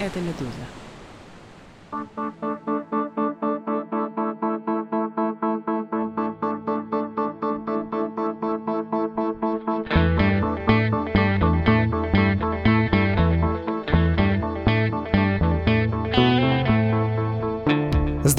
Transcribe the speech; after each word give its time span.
Это 0.00 0.18
«Медуза». 0.18 0.66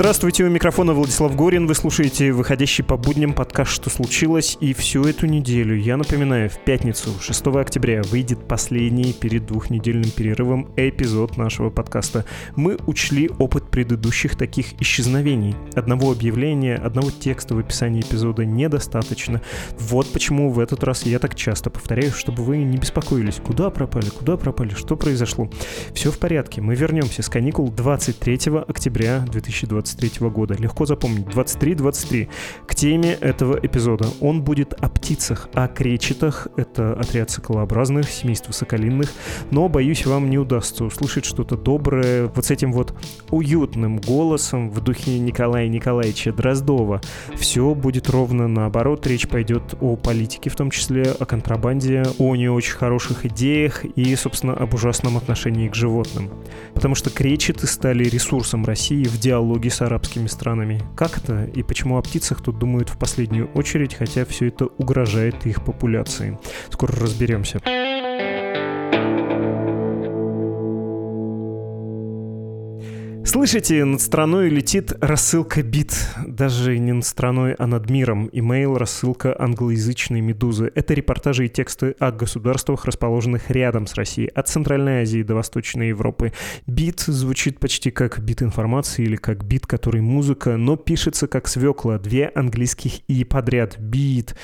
Здравствуйте, 0.01 0.45
у 0.45 0.49
микрофона 0.49 0.93
Владислав 0.93 1.35
Горин. 1.35 1.67
Вы 1.67 1.75
слушаете 1.75 2.31
выходящий 2.31 2.81
по 2.81 2.97
будням 2.97 3.33
подкаст 3.33 3.71
«Что 3.71 3.91
случилось?» 3.91 4.57
И 4.59 4.73
всю 4.73 5.03
эту 5.03 5.27
неделю, 5.27 5.77
я 5.77 5.95
напоминаю, 5.95 6.49
в 6.49 6.57
пятницу, 6.57 7.11
6 7.21 7.47
октября, 7.49 8.01
выйдет 8.09 8.47
последний 8.47 9.13
перед 9.13 9.45
двухнедельным 9.45 10.09
перерывом 10.09 10.73
эпизод 10.75 11.37
нашего 11.37 11.69
подкаста. 11.69 12.25
Мы 12.55 12.79
учли 12.87 13.29
опыт 13.37 13.69
предыдущих 13.69 14.35
таких 14.35 14.73
исчезновений. 14.81 15.55
Одного 15.75 16.11
объявления, 16.11 16.77
одного 16.77 17.11
текста 17.11 17.53
в 17.53 17.59
описании 17.59 18.01
эпизода 18.01 18.43
недостаточно. 18.43 19.39
Вот 19.77 20.11
почему 20.11 20.49
в 20.49 20.59
этот 20.59 20.83
раз 20.83 21.05
я 21.05 21.19
так 21.19 21.35
часто 21.35 21.69
повторяю, 21.69 22.11
чтобы 22.11 22.41
вы 22.41 22.57
не 22.57 22.77
беспокоились. 22.77 23.35
Куда 23.35 23.69
пропали, 23.69 24.09
куда 24.09 24.35
пропали, 24.35 24.73
что 24.73 24.95
произошло? 24.95 25.51
Все 25.93 26.09
в 26.09 26.17
порядке. 26.17 26.59
Мы 26.59 26.73
вернемся 26.73 27.21
с 27.21 27.29
каникул 27.29 27.69
23 27.69 28.39
октября 28.67 29.19
2020 29.31 29.90
23 29.95 30.29
года. 30.29 30.55
Легко 30.55 30.85
запомнить. 30.85 31.27
23-23. 31.27 32.29
К 32.67 32.75
теме 32.75 33.13
этого 33.13 33.59
эпизода. 33.61 34.07
Он 34.21 34.41
будет 34.41 34.73
о 34.73 34.89
птицах, 34.89 35.49
о 35.53 35.67
кречетах. 35.67 36.47
Это 36.57 36.93
отряд 36.93 37.29
соколообразных, 37.29 38.09
семейство 38.09 38.51
соколинных. 38.51 39.11
Но, 39.51 39.67
боюсь, 39.69 40.05
вам 40.05 40.29
не 40.29 40.37
удастся 40.37 40.85
услышать 40.85 41.25
что-то 41.25 41.57
доброе 41.57 42.27
вот 42.27 42.45
с 42.45 42.51
этим 42.51 42.71
вот 42.71 42.93
уютным 43.29 43.99
голосом 43.99 44.69
в 44.69 44.81
духе 44.81 45.19
Николая 45.19 45.67
Николаевича 45.67 46.31
Дроздова. 46.31 47.01
Все 47.35 47.73
будет 47.75 48.09
ровно 48.09 48.47
наоборот. 48.47 49.05
Речь 49.07 49.27
пойдет 49.27 49.75
о 49.81 49.95
политике, 49.95 50.49
в 50.49 50.55
том 50.55 50.71
числе 50.71 51.03
о 51.03 51.25
контрабанде, 51.25 52.03
о 52.17 52.35
не 52.35 52.49
очень 52.49 52.73
хороших 52.73 53.25
идеях 53.25 53.85
и, 53.85 54.15
собственно, 54.15 54.53
об 54.53 54.73
ужасном 54.73 55.17
отношении 55.17 55.67
к 55.67 55.75
животным. 55.75 56.29
Потому 56.73 56.95
что 56.95 57.09
кречеты 57.09 57.67
стали 57.67 58.05
ресурсом 58.05 58.65
России 58.65 59.03
в 59.03 59.19
диалоге 59.19 59.69
с 59.69 59.80
арабскими 59.85 60.27
странами. 60.27 60.81
Как 60.95 61.17
это 61.17 61.45
и 61.45 61.63
почему 61.63 61.97
о 61.97 62.01
птицах 62.01 62.41
тут 62.41 62.57
думают 62.59 62.89
в 62.89 62.97
последнюю 62.97 63.51
очередь, 63.53 63.95
хотя 63.95 64.25
все 64.25 64.47
это 64.47 64.65
угрожает 64.65 65.45
их 65.45 65.63
популяции? 65.63 66.37
Скоро 66.69 66.95
разберемся. 66.95 67.59
Слышите, 73.31 73.85
над 73.85 74.01
страной 74.01 74.49
летит 74.49 74.91
рассылка 74.99 75.63
Beet. 75.63 75.95
Даже 76.27 76.77
не 76.77 76.91
над 76.91 77.05
страной, 77.05 77.53
а 77.53 77.65
над 77.65 77.89
миром. 77.89 78.29
Имейл 78.33 78.77
рассылка 78.77 79.33
англоязычной 79.39 80.19
«Медузы». 80.19 80.69
Это 80.75 80.93
репортажи 80.93 81.45
и 81.45 81.49
тексты 81.49 81.95
о 81.97 82.11
государствах, 82.11 82.83
расположенных 82.83 83.49
рядом 83.49 83.87
с 83.87 83.95
Россией, 83.95 84.27
от 84.27 84.49
Центральной 84.49 85.03
Азии 85.03 85.23
до 85.23 85.35
Восточной 85.35 85.87
Европы. 85.87 86.33
Beet 86.67 86.99
звучит 86.99 87.57
почти 87.61 87.89
как 87.89 88.19
бит 88.19 88.41
информации 88.41 89.05
или 89.05 89.15
как 89.15 89.45
бит, 89.45 89.65
который 89.65 90.01
музыка, 90.01 90.57
но 90.57 90.75
пишется 90.75 91.29
как 91.29 91.47
свекла. 91.47 91.99
Две 91.99 92.29
английских 92.35 92.99
«e» 93.07 93.23
подряд. 93.23 93.79
Beet. 93.79 94.35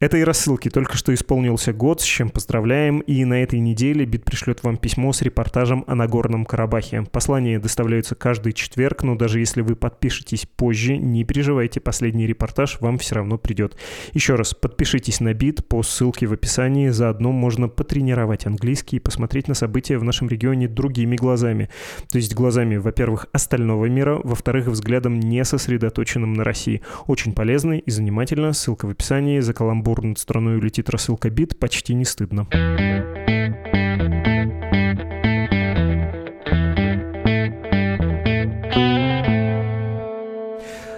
Этой 0.00 0.22
рассылки 0.22 0.68
только 0.68 0.96
что 0.96 1.12
исполнился 1.12 1.72
год, 1.72 2.00
с 2.00 2.04
чем 2.04 2.30
поздравляем, 2.30 3.00
и 3.00 3.24
на 3.24 3.42
этой 3.42 3.58
неделе 3.58 4.04
Бит 4.04 4.24
пришлет 4.24 4.62
вам 4.62 4.76
письмо 4.76 5.12
с 5.12 5.22
репортажем 5.22 5.82
о 5.88 5.96
Нагорном 5.96 6.44
Карабахе. 6.44 7.02
Послания 7.10 7.58
доставляются 7.58 8.14
каждый 8.14 8.52
четверг, 8.52 9.02
но 9.02 9.16
даже 9.16 9.40
если 9.40 9.60
вы 9.60 9.74
подпишетесь 9.74 10.46
позже, 10.46 10.96
не 10.96 11.24
переживайте, 11.24 11.80
последний 11.80 12.28
репортаж 12.28 12.80
вам 12.80 12.98
все 12.98 13.16
равно 13.16 13.38
придет. 13.38 13.76
Еще 14.12 14.36
раз, 14.36 14.54
подпишитесь 14.54 15.18
на 15.18 15.34
Бит 15.34 15.66
по 15.66 15.82
ссылке 15.82 16.28
в 16.28 16.32
описании, 16.32 16.90
заодно 16.90 17.32
можно 17.32 17.66
потренировать 17.66 18.46
английский 18.46 18.98
и 18.98 19.00
посмотреть 19.00 19.48
на 19.48 19.54
события 19.54 19.98
в 19.98 20.04
нашем 20.04 20.28
регионе 20.28 20.68
другими 20.68 21.16
глазами. 21.16 21.70
То 22.12 22.18
есть 22.18 22.36
глазами, 22.36 22.76
во-первых, 22.76 23.26
остального 23.32 23.86
мира, 23.86 24.20
во-вторых, 24.22 24.68
взглядом 24.68 25.18
не 25.18 25.44
сосредоточенным 25.44 26.34
на 26.34 26.44
России. 26.44 26.82
Очень 27.08 27.32
полезно 27.32 27.72
и 27.72 27.90
занимательно, 27.90 28.52
ссылка 28.52 28.86
в 28.86 28.90
описании, 28.90 29.40
за 29.40 29.52
каламбур 29.52 29.87
каламбур 29.88 30.04
над 30.04 30.18
страной 30.18 30.56
улетит 30.58 30.90
рассылка 30.90 31.30
бит, 31.30 31.58
почти 31.58 31.94
не 31.94 32.04
стыдно. 32.04 32.46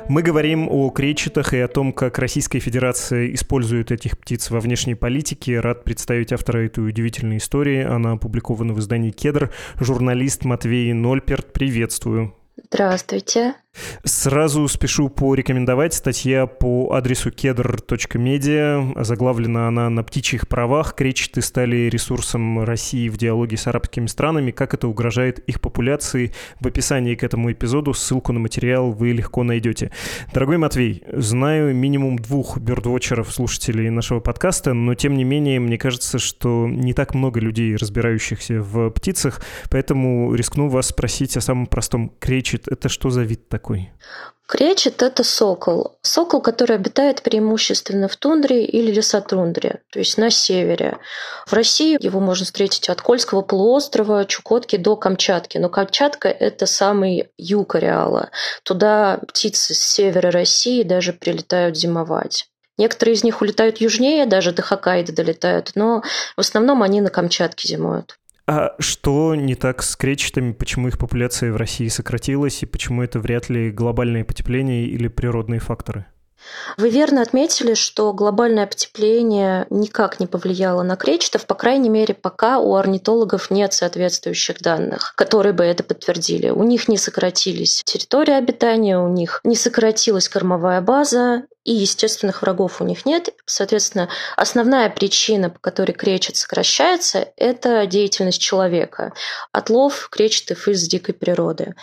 Мы 0.08 0.22
говорим 0.22 0.66
о 0.68 0.90
кречетах 0.90 1.54
и 1.54 1.58
о 1.58 1.68
том, 1.68 1.92
как 1.92 2.18
Российская 2.18 2.58
Федерация 2.58 3.32
использует 3.32 3.92
этих 3.92 4.18
птиц 4.18 4.50
во 4.50 4.58
внешней 4.58 4.96
политике. 4.96 5.60
Рад 5.60 5.84
представить 5.84 6.32
автора 6.32 6.66
этой 6.66 6.84
удивительной 6.84 7.36
истории. 7.36 7.84
Она 7.84 8.12
опубликована 8.12 8.72
в 8.72 8.80
издании 8.80 9.12
«Кедр». 9.12 9.52
Журналист 9.78 10.44
Матвей 10.44 10.92
Нольперт. 10.92 11.52
Приветствую. 11.52 12.34
Здравствуйте. 12.64 13.54
Сразу 14.04 14.66
спешу 14.66 15.08
порекомендовать 15.08 15.94
статья 15.94 16.46
по 16.46 16.92
адресу 16.94 17.30
kedr.media. 17.30 19.04
Заглавлена 19.04 19.68
она 19.68 19.90
«На 19.90 20.02
птичьих 20.02 20.48
правах. 20.48 20.94
Кречеты 20.94 21.42
стали 21.42 21.88
ресурсом 21.88 22.64
России 22.64 23.08
в 23.08 23.16
диалоге 23.16 23.56
с 23.56 23.66
арабскими 23.66 24.06
странами. 24.06 24.50
Как 24.50 24.74
это 24.74 24.88
угрожает 24.88 25.38
их 25.40 25.60
популяции?» 25.60 26.32
В 26.60 26.66
описании 26.66 27.14
к 27.14 27.22
этому 27.22 27.52
эпизоду 27.52 27.94
ссылку 27.94 28.32
на 28.32 28.40
материал 28.40 28.90
вы 28.90 29.12
легко 29.12 29.44
найдете. 29.44 29.90
Дорогой 30.32 30.56
Матвей, 30.56 31.04
знаю 31.12 31.74
минимум 31.74 32.18
двух 32.18 32.58
бёрдвотчеров, 32.58 33.30
слушателей 33.32 33.90
нашего 33.90 34.20
подкаста, 34.20 34.72
но 34.74 34.94
тем 34.94 35.14
не 35.14 35.24
менее 35.24 35.60
мне 35.60 35.78
кажется, 35.78 36.18
что 36.18 36.66
не 36.66 36.94
так 36.94 37.14
много 37.14 37.38
людей, 37.38 37.76
разбирающихся 37.76 38.60
в 38.60 38.90
птицах, 38.90 39.42
поэтому 39.70 40.34
рискну 40.34 40.68
вас 40.68 40.88
спросить 40.88 41.36
о 41.36 41.40
самом 41.40 41.66
простом. 41.66 42.12
Кречет— 42.18 42.66
это 42.68 42.88
что 42.88 43.10
за 43.10 43.22
вид 43.22 43.48
такой? 43.48 43.59
Такой? 43.60 43.92
Кречет– 44.46 45.00
это 45.04 45.22
сокол. 45.22 45.98
Сокол, 46.02 46.40
который 46.40 46.74
обитает 46.74 47.22
преимущественно 47.22 48.08
в 48.08 48.16
тундре 48.16 48.64
или 48.64 48.90
лесотундре, 48.90 49.82
то 49.92 50.00
есть 50.00 50.18
на 50.18 50.28
севере. 50.30 50.98
В 51.46 51.52
России 51.52 51.96
его 52.00 52.18
можно 52.18 52.44
встретить 52.44 52.88
от 52.88 53.00
Кольского 53.00 53.42
полуострова, 53.42 54.24
Чукотки 54.24 54.76
до 54.76 54.96
Камчатки. 54.96 55.58
Но 55.58 55.68
Камчатка– 55.68 56.28
это 56.40 56.66
самый 56.66 57.30
юг 57.38 57.76
ареала. 57.76 58.30
Туда 58.64 59.20
птицы 59.28 59.74
с 59.74 59.78
севера 59.78 60.32
России 60.32 60.82
даже 60.82 61.12
прилетают 61.12 61.76
зимовать. 61.76 62.48
Некоторые 62.76 63.14
из 63.14 63.22
них 63.22 63.42
улетают 63.42 63.78
южнее, 63.78 64.26
даже 64.26 64.50
до 64.52 64.62
Хоккайдо 64.62 65.12
долетают, 65.12 65.72
но 65.76 66.02
в 66.34 66.40
основном 66.40 66.82
они 66.82 67.00
на 67.00 67.10
Камчатке 67.10 67.68
зимуют. 67.68 68.16
А 68.46 68.74
что 68.78 69.34
не 69.34 69.54
так 69.54 69.82
с 69.82 69.96
кречетами? 69.96 70.52
Почему 70.52 70.88
их 70.88 70.98
популяция 70.98 71.52
в 71.52 71.56
России 71.56 71.88
сократилась? 71.88 72.62
И 72.62 72.66
почему 72.66 73.02
это 73.02 73.20
вряд 73.20 73.48
ли 73.48 73.70
глобальное 73.70 74.24
потепление 74.24 74.86
или 74.86 75.08
природные 75.08 75.60
факторы? 75.60 76.06
Вы 76.76 76.90
верно 76.90 77.22
отметили, 77.22 77.74
что 77.74 78.12
глобальное 78.12 78.66
потепление 78.66 79.66
никак 79.70 80.20
не 80.20 80.26
повлияло 80.26 80.82
на 80.82 80.96
кречетов, 80.96 81.46
по 81.46 81.54
крайней 81.54 81.88
мере, 81.88 82.14
пока 82.14 82.58
у 82.58 82.74
орнитологов 82.74 83.50
нет 83.50 83.72
соответствующих 83.72 84.60
данных, 84.60 85.14
которые 85.16 85.52
бы 85.52 85.64
это 85.64 85.84
подтвердили. 85.84 86.50
У 86.50 86.62
них 86.62 86.88
не 86.88 86.96
сократились 86.96 87.82
территории 87.84 88.34
обитания, 88.34 88.98
у 88.98 89.08
них 89.08 89.40
не 89.44 89.56
сократилась 89.56 90.28
кормовая 90.28 90.80
база, 90.80 91.44
и 91.70 91.72
естественных 91.72 92.42
врагов 92.42 92.80
у 92.80 92.84
них 92.84 93.06
нет. 93.06 93.28
Соответственно, 93.46 94.08
основная 94.36 94.90
причина, 94.90 95.50
по 95.50 95.60
которой 95.60 95.92
кречет 95.92 96.34
сокращается, 96.34 97.28
это 97.36 97.86
деятельность 97.86 98.40
человека. 98.40 99.12
Отлов 99.52 100.08
кречетов 100.10 100.66
из 100.66 100.88
дикой 100.88 101.14
природы. 101.14 101.76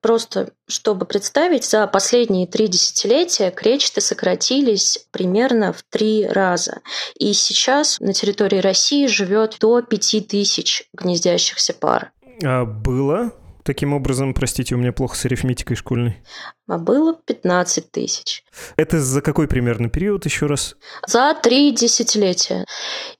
Просто, 0.00 0.52
чтобы 0.66 1.04
представить, 1.04 1.66
за 1.66 1.86
последние 1.86 2.46
три 2.46 2.68
десятилетия 2.68 3.50
кречеты 3.50 4.00
сократились 4.00 5.06
примерно 5.10 5.74
в 5.74 5.82
три 5.82 6.26
раза. 6.26 6.80
И 7.18 7.34
сейчас 7.34 8.00
на 8.00 8.14
территории 8.14 8.60
России 8.60 9.06
живет 9.06 9.58
до 9.60 9.82
пяти 9.82 10.22
тысяч 10.22 10.88
гнездящихся 10.94 11.74
пар. 11.74 12.12
А 12.42 12.64
было 12.64 13.34
таким 13.64 13.92
образом, 13.92 14.34
простите, 14.34 14.74
у 14.74 14.78
меня 14.78 14.92
плохо 14.92 15.16
с 15.16 15.24
арифметикой 15.24 15.76
школьной? 15.76 16.22
А 16.66 16.78
было 16.78 17.14
15 17.14 17.90
тысяч. 17.90 18.42
Это 18.76 18.98
за 18.98 19.20
какой 19.20 19.48
примерно 19.48 19.90
период 19.90 20.24
еще 20.24 20.46
раз? 20.46 20.76
За 21.06 21.34
три 21.34 21.72
десятилетия. 21.72 22.64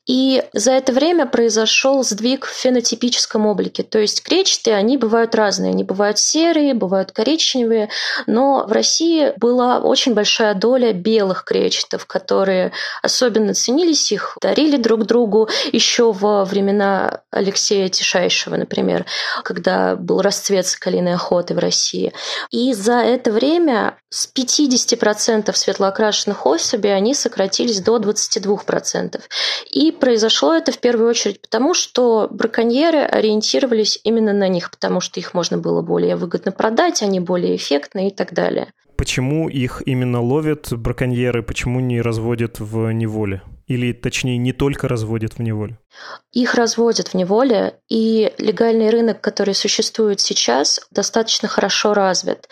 И 0.06 0.42
за 0.52 0.72
это 0.72 0.92
время 0.92 1.26
произошел 1.26 2.02
сдвиг 2.04 2.46
в 2.46 2.50
фенотипическом 2.50 3.46
облике. 3.46 3.82
То 3.82 3.98
есть 3.98 4.22
кречеты, 4.22 4.72
они 4.72 4.96
бывают 4.96 5.34
разные. 5.34 5.72
Они 5.72 5.84
бывают 5.84 6.18
серые, 6.18 6.72
бывают 6.72 7.12
коричневые. 7.12 7.90
Но 8.26 8.66
в 8.66 8.72
России 8.72 9.32
была 9.36 9.78
очень 9.78 10.14
большая 10.14 10.54
доля 10.54 10.92
белых 10.92 11.44
кречетов, 11.44 12.06
которые 12.06 12.72
особенно 13.02 13.52
ценились, 13.52 14.12
их 14.12 14.38
дарили 14.40 14.76
друг 14.76 15.04
другу 15.04 15.48
еще 15.72 16.12
во 16.12 16.44
времена 16.44 17.22
Алексея 17.30 17.88
Тишайшего, 17.88 18.56
например, 18.56 19.04
когда 19.42 19.96
был 19.96 20.22
расцвет 20.34 20.66
соколиной 20.66 21.14
охоты 21.14 21.54
в 21.54 21.58
России. 21.58 22.12
И 22.50 22.72
за 22.74 22.94
это 22.94 23.30
время 23.30 23.96
с 24.10 24.28
50% 24.32 25.54
светлоокрашенных 25.54 26.44
особей 26.46 26.94
они 26.94 27.14
сократились 27.14 27.80
до 27.80 27.98
22%. 27.98 29.20
И 29.70 29.92
произошло 29.92 30.54
это 30.54 30.72
в 30.72 30.78
первую 30.78 31.08
очередь 31.08 31.40
потому, 31.40 31.74
что 31.74 32.28
браконьеры 32.30 33.00
ориентировались 33.00 34.00
именно 34.02 34.32
на 34.32 34.48
них, 34.48 34.70
потому 34.70 35.00
что 35.00 35.20
их 35.20 35.34
можно 35.34 35.56
было 35.56 35.82
более 35.82 36.16
выгодно 36.16 36.52
продать, 36.52 37.02
они 37.02 37.20
более 37.20 37.54
эффектные 37.56 38.08
и 38.08 38.14
так 38.14 38.32
далее. 38.32 38.72
Почему 38.96 39.48
их 39.48 39.82
именно 39.86 40.20
ловят 40.20 40.72
браконьеры, 40.72 41.42
почему 41.42 41.80
не 41.80 42.00
разводят 42.00 42.58
в 42.58 42.90
неволе? 42.92 43.42
Или, 43.66 43.92
точнее, 43.92 44.36
не 44.36 44.52
только 44.52 44.88
разводят 44.88 45.34
в 45.34 45.38
неволе? 45.40 45.78
Их 46.32 46.54
разводят 46.54 47.08
в 47.08 47.14
неволе, 47.14 47.78
и 47.88 48.32
легальный 48.38 48.90
рынок, 48.90 49.20
который 49.20 49.54
существует 49.54 50.20
сейчас, 50.20 50.80
достаточно 50.90 51.46
хорошо 51.46 51.94
развит. 51.94 52.48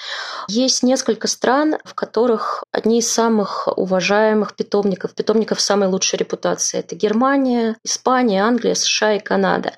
Есть 0.48 0.84
несколько 0.84 1.26
стран, 1.26 1.78
в 1.84 1.94
которых 1.94 2.62
одни 2.70 3.00
из 3.00 3.12
самых 3.12 3.66
уважаемых 3.76 4.54
питомников, 4.54 5.14
питомников 5.14 5.60
самой 5.60 5.88
лучшей 5.88 6.18
репутации. 6.18 6.78
Это 6.78 6.94
Германия, 6.94 7.76
Испания, 7.82 8.44
Англия, 8.44 8.74
США 8.74 9.14
и 9.14 9.18
Канада. 9.18 9.72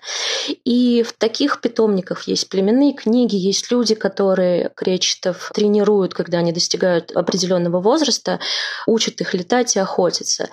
И 0.64 1.02
в 1.02 1.14
таких 1.14 1.62
питомниках 1.62 2.25
есть 2.28 2.50
племенные 2.50 2.92
книги, 2.92 3.36
есть 3.36 3.70
люди, 3.70 3.94
которые 3.94 4.70
кречетов 4.76 5.50
тренируют, 5.54 6.12
когда 6.12 6.38
они 6.38 6.52
достигают 6.52 7.10
определенного 7.12 7.81
возраста, 7.81 8.38
учат 8.86 9.22
их 9.22 9.32
летать 9.32 9.76
и 9.76 9.81
охотиться. 9.81 10.50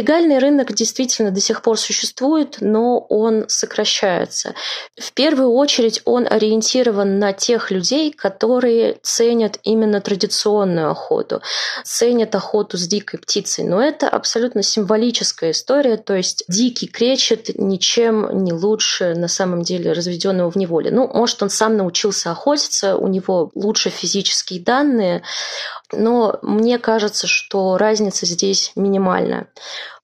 Нелегальный 0.00 0.38
рынок 0.38 0.72
действительно 0.72 1.30
до 1.30 1.40
сих 1.40 1.60
пор 1.60 1.78
существует, 1.78 2.56
но 2.60 3.00
он 3.10 3.44
сокращается. 3.48 4.54
В 4.98 5.12
первую 5.12 5.50
очередь 5.50 6.00
он 6.06 6.26
ориентирован 6.26 7.18
на 7.18 7.34
тех 7.34 7.70
людей, 7.70 8.10
которые 8.10 8.96
ценят 9.02 9.58
именно 9.62 10.00
традиционную 10.00 10.90
охоту, 10.90 11.42
ценят 11.84 12.34
охоту 12.34 12.78
с 12.78 12.86
дикой 12.86 13.20
птицей. 13.20 13.64
Но 13.64 13.82
это 13.82 14.08
абсолютно 14.08 14.62
символическая 14.62 15.50
история, 15.50 15.98
то 15.98 16.14
есть 16.14 16.44
дикий 16.48 16.86
кречет 16.86 17.50
ничем 17.58 18.42
не 18.42 18.54
лучше 18.54 19.14
на 19.14 19.28
самом 19.28 19.64
деле 19.64 19.92
разведенного 19.92 20.50
в 20.50 20.56
неволе. 20.56 20.90
Ну, 20.90 21.08
может, 21.12 21.42
он 21.42 21.50
сам 21.50 21.76
научился 21.76 22.30
охотиться, 22.30 22.96
у 22.96 23.06
него 23.06 23.50
лучше 23.54 23.90
физические 23.90 24.60
данные, 24.60 25.22
но 25.92 26.38
мне 26.42 26.78
кажется, 26.78 27.26
что 27.26 27.76
разница 27.78 28.26
здесь 28.26 28.72
минимальная. 28.76 29.48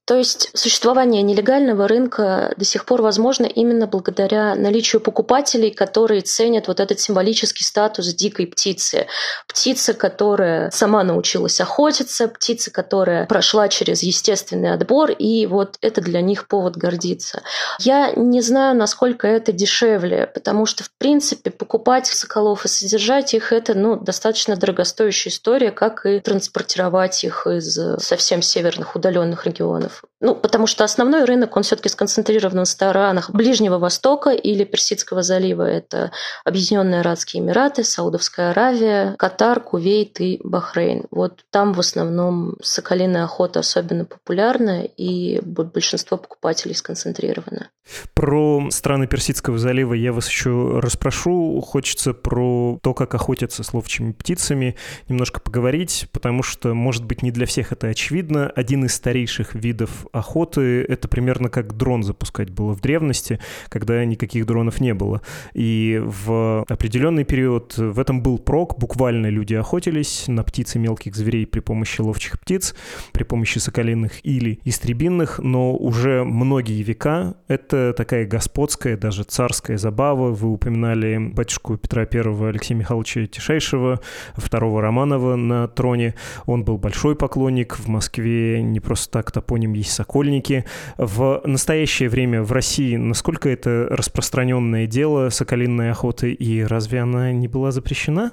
То 0.06 0.16
есть 0.16 0.50
существование 0.54 1.22
нелегального 1.22 1.88
рынка 1.88 2.54
до 2.56 2.64
сих 2.64 2.84
пор 2.84 3.02
возможно 3.02 3.44
именно 3.44 3.88
благодаря 3.88 4.54
наличию 4.54 5.00
покупателей, 5.00 5.72
которые 5.72 6.20
ценят 6.20 6.68
вот 6.68 6.78
этот 6.78 7.00
символический 7.00 7.64
статус 7.64 8.14
дикой 8.14 8.46
птицы. 8.46 9.08
Птица, 9.48 9.94
которая 9.94 10.70
сама 10.70 11.02
научилась 11.02 11.60
охотиться, 11.60 12.28
птица, 12.28 12.70
которая 12.70 13.26
прошла 13.26 13.68
через 13.68 14.04
естественный 14.04 14.72
отбор, 14.72 15.10
и 15.10 15.44
вот 15.46 15.76
это 15.80 16.00
для 16.00 16.20
них 16.20 16.46
повод 16.46 16.76
гордиться. 16.76 17.42
Я 17.80 18.12
не 18.12 18.42
знаю, 18.42 18.76
насколько 18.76 19.26
это 19.26 19.50
дешевле, 19.50 20.30
потому 20.32 20.66
что, 20.66 20.84
в 20.84 20.90
принципе, 20.98 21.50
покупать 21.50 22.06
соколов 22.06 22.64
и 22.64 22.68
содержать 22.68 23.34
их– 23.34 23.52
это 23.52 23.74
ну, 23.74 23.96
достаточно 23.96 24.56
дорогостоящая 24.56 25.32
история, 25.32 25.72
как 25.72 26.06
и 26.06 26.20
транспортировать 26.20 27.24
их 27.24 27.48
из 27.48 27.76
совсем 27.98 28.40
северных 28.40 28.94
удаленных 28.94 29.46
регионов. 29.46 29.95
Ну, 30.20 30.34
потому 30.34 30.66
что 30.66 30.82
основной 30.82 31.24
рынок, 31.24 31.56
он 31.56 31.62
все-таки 31.62 31.90
сконцентрирован 31.90 32.64
в 32.64 32.68
странах 32.68 33.30
Ближнего 33.30 33.78
Востока 33.78 34.30
или 34.30 34.64
Персидского 34.64 35.22
залива. 35.22 35.62
Это 35.62 36.10
Объединенные 36.44 37.00
Арабские 37.00 37.42
Эмираты, 37.42 37.84
Саудовская 37.84 38.50
Аравия, 38.50 39.14
Катар, 39.18 39.60
Кувейт 39.60 40.20
и 40.20 40.40
Бахрейн. 40.42 41.04
Вот 41.10 41.44
там 41.50 41.74
в 41.74 41.80
основном 41.80 42.56
соколиная 42.62 43.24
охота 43.24 43.60
особенно 43.60 44.06
популярна, 44.06 44.84
и 44.84 45.40
большинство 45.42 46.16
покупателей 46.16 46.74
сконцентрировано. 46.74 47.68
Про 48.14 48.68
страны 48.70 49.06
Персидского 49.06 49.58
залива 49.58 49.94
я 49.94 50.12
вас 50.12 50.28
еще 50.28 50.80
расспрошу. 50.80 51.60
Хочется 51.60 52.14
про 52.14 52.78
то, 52.82 52.94
как 52.94 53.14
охотятся 53.14 53.62
с 53.62 53.72
ловчими 53.72 54.12
птицами, 54.12 54.76
немножко 55.08 55.40
поговорить, 55.40 56.08
потому 56.12 56.42
что, 56.42 56.74
может 56.74 57.04
быть, 57.04 57.22
не 57.22 57.30
для 57.30 57.46
всех 57.46 57.72
это 57.72 57.86
очевидно. 57.86 58.50
Один 58.56 58.86
из 58.86 58.94
старейших 58.94 59.54
видов 59.54 59.85
охоты— 60.12 60.82
это 60.88 61.08
примерно 61.08 61.48
как 61.48 61.76
дрон 61.76 62.02
запускать 62.02 62.50
было 62.50 62.74
в 62.74 62.80
древности, 62.80 63.38
когда 63.68 64.04
никаких 64.04 64.46
дронов 64.46 64.80
не 64.80 64.94
было. 64.94 65.22
И 65.54 66.00
в 66.04 66.64
определенный 66.68 67.24
период 67.24 67.76
в 67.76 67.98
этом 67.98 68.22
был 68.22 68.38
прок. 68.38 68.78
Буквально 68.78 69.28
люди 69.28 69.54
охотились 69.54 70.24
на 70.28 70.42
птиц 70.42 70.76
и 70.76 70.78
мелких 70.78 71.14
зверей 71.14 71.46
при 71.46 71.60
помощи 71.60 72.00
ловчих 72.00 72.38
птиц, 72.40 72.74
при 73.12 73.24
помощи 73.24 73.58
соколиных 73.58 74.24
или 74.24 74.60
истребинных, 74.64 75.38
но 75.38 75.74
уже 75.74 76.24
многие 76.24 76.82
века 76.82 77.36
это 77.48 77.94
такая 77.96 78.26
господская, 78.26 78.96
даже 78.96 79.24
царская 79.24 79.78
забава. 79.78 80.30
Вы 80.30 80.50
упоминали 80.50 81.18
батюшку 81.18 81.76
Петра 81.76 82.02
I 82.02 82.48
Алексея 82.48 82.78
Михайловича 82.78 83.26
Тишайшего, 83.26 84.00
второго 84.36 84.80
Романова 84.82 85.36
на 85.36 85.68
троне. 85.68 86.14
Он 86.46 86.64
был 86.64 86.78
большой 86.78 87.16
поклонник. 87.16 87.76
В 87.76 87.88
Москве 87.88 88.62
не 88.62 88.80
просто 88.80 89.10
так 89.10 89.30
топоним 89.30 89.72
есть 89.76 89.92
Сокольники. 89.92 90.64
В 90.96 91.42
настоящее 91.44 92.08
время 92.08 92.42
в 92.42 92.52
России 92.52 92.96
насколько 92.96 93.48
это 93.48 93.86
распространенное 93.90 94.86
дело 94.86 95.30
соколиной 95.30 95.90
охоты, 95.90 96.32
и 96.32 96.62
разве 96.62 97.00
она 97.00 97.32
не 97.32 97.48
была 97.48 97.70
запрещена? 97.72 98.32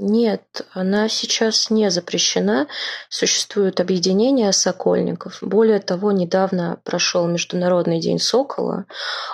Нет, 0.00 0.64
она 0.72 1.08
сейчас 1.08 1.70
не 1.70 1.90
запрещена. 1.90 2.68
Существуют 3.08 3.80
объединения 3.80 4.52
сокольников. 4.52 5.38
Более 5.40 5.80
того, 5.80 6.12
недавно 6.12 6.78
прошел 6.84 7.26
Международный 7.26 7.98
день 7.98 8.20
сокола, 8.20 8.84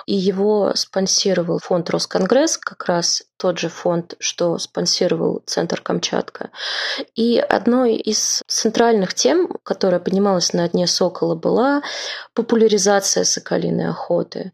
и 0.07 0.15
его 0.15 0.71
спонсировал 0.73 1.59
фонд 1.59 1.91
Росконгресс, 1.91 2.57
как 2.57 2.85
раз 2.85 3.21
тот 3.37 3.59
же 3.59 3.69
фонд, 3.69 4.15
что 4.19 4.57
спонсировал 4.57 5.41
Центр 5.45 5.81
Камчатка. 5.81 6.51
И 7.15 7.37
одной 7.37 7.95
из 7.95 8.41
центральных 8.47 9.13
тем, 9.13 9.49
которая 9.63 9.99
поднималась 9.99 10.53
на 10.53 10.67
дне 10.67 10.87
Сокола, 10.87 11.35
была 11.35 11.81
популяризация 12.33 13.23
соколиной 13.23 13.89
охоты. 13.89 14.53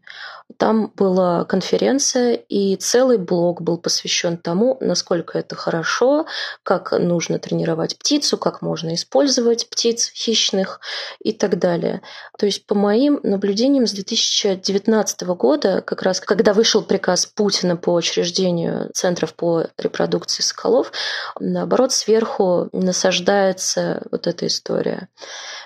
Там 0.58 0.92
была 0.96 1.44
конференция, 1.44 2.34
и 2.34 2.76
целый 2.76 3.18
блок 3.18 3.62
был 3.62 3.78
посвящен 3.78 4.36
тому, 4.36 4.76
насколько 4.80 5.38
это 5.38 5.56
хорошо, 5.56 6.26
как 6.62 6.92
нужно 6.92 7.38
тренировать 7.38 7.98
птицу, 7.98 8.36
как 8.36 8.62
можно 8.62 8.94
использовать 8.94 9.68
птиц 9.70 10.10
хищных 10.14 10.80
и 11.20 11.32
так 11.32 11.58
далее. 11.58 12.02
То 12.38 12.46
есть, 12.46 12.66
по 12.66 12.74
моим 12.74 13.20
наблюдениям 13.22 13.86
с 13.86 13.92
2019 13.92 15.22
года, 15.22 15.80
как 15.80 16.02
раз 16.02 16.20
когда 16.20 16.52
вышел 16.52 16.82
приказ 16.82 17.26
Путина 17.26 17.76
по 17.76 17.94
учреждению 17.94 18.71
центров 18.94 19.34
по 19.34 19.66
репродукции 19.78 20.42
соколов, 20.42 20.92
наоборот, 21.40 21.92
сверху 21.92 22.68
насаждается 22.72 24.02
вот 24.10 24.26
эта 24.26 24.46
история. 24.46 25.08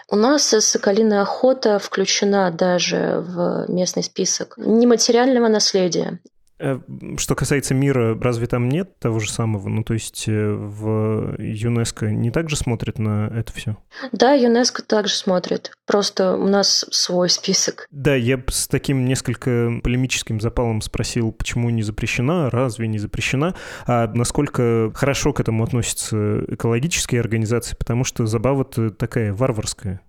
У 0.08 0.16
нас 0.16 0.42
соколиная 0.42 1.22
охота 1.22 1.78
включена 1.78 2.50
даже 2.50 3.25
в 3.26 3.66
местный 3.68 4.02
список 4.02 4.54
нематериального 4.56 5.48
наследия. 5.48 6.20
Э, 6.58 6.78
что 7.18 7.34
касается 7.34 7.75
мира, 7.75 8.18
разве 8.20 8.46
там 8.46 8.68
нет 8.68 8.98
того 8.98 9.18
же 9.18 9.30
самого? 9.30 9.68
Ну, 9.68 9.84
то 9.84 9.94
есть 9.94 10.25
э, 10.26 10.52
в 10.52 11.36
ЮНЕСКО 11.38 12.10
не 12.10 12.30
так 12.30 12.48
же 12.48 12.56
смотрят 12.56 12.98
на 12.98 13.28
это 13.28 13.52
все? 13.52 13.76
Да, 14.12 14.32
ЮНЕСКО 14.32 14.82
также 14.82 15.14
смотрит. 15.14 15.72
Просто 15.86 16.34
у 16.34 16.48
нас 16.48 16.86
свой 16.90 17.28
список. 17.28 17.86
Да, 17.90 18.14
я 18.14 18.42
с 18.48 18.68
таким 18.68 19.04
несколько 19.04 19.70
полемическим 19.82 20.40
запалом 20.40 20.80
спросил, 20.80 21.32
почему 21.32 21.70
не 21.70 21.82
запрещена, 21.82 22.50
разве 22.50 22.88
не 22.88 22.98
запрещена, 22.98 23.54
а 23.86 24.10
насколько 24.14 24.90
хорошо 24.94 25.32
к 25.32 25.40
этому 25.40 25.62
относятся 25.62 26.44
экологические 26.48 27.20
организации, 27.20 27.76
потому 27.76 28.04
что 28.04 28.26
забава-то 28.26 28.90
такая 28.90 29.32
варварская. 29.32 30.00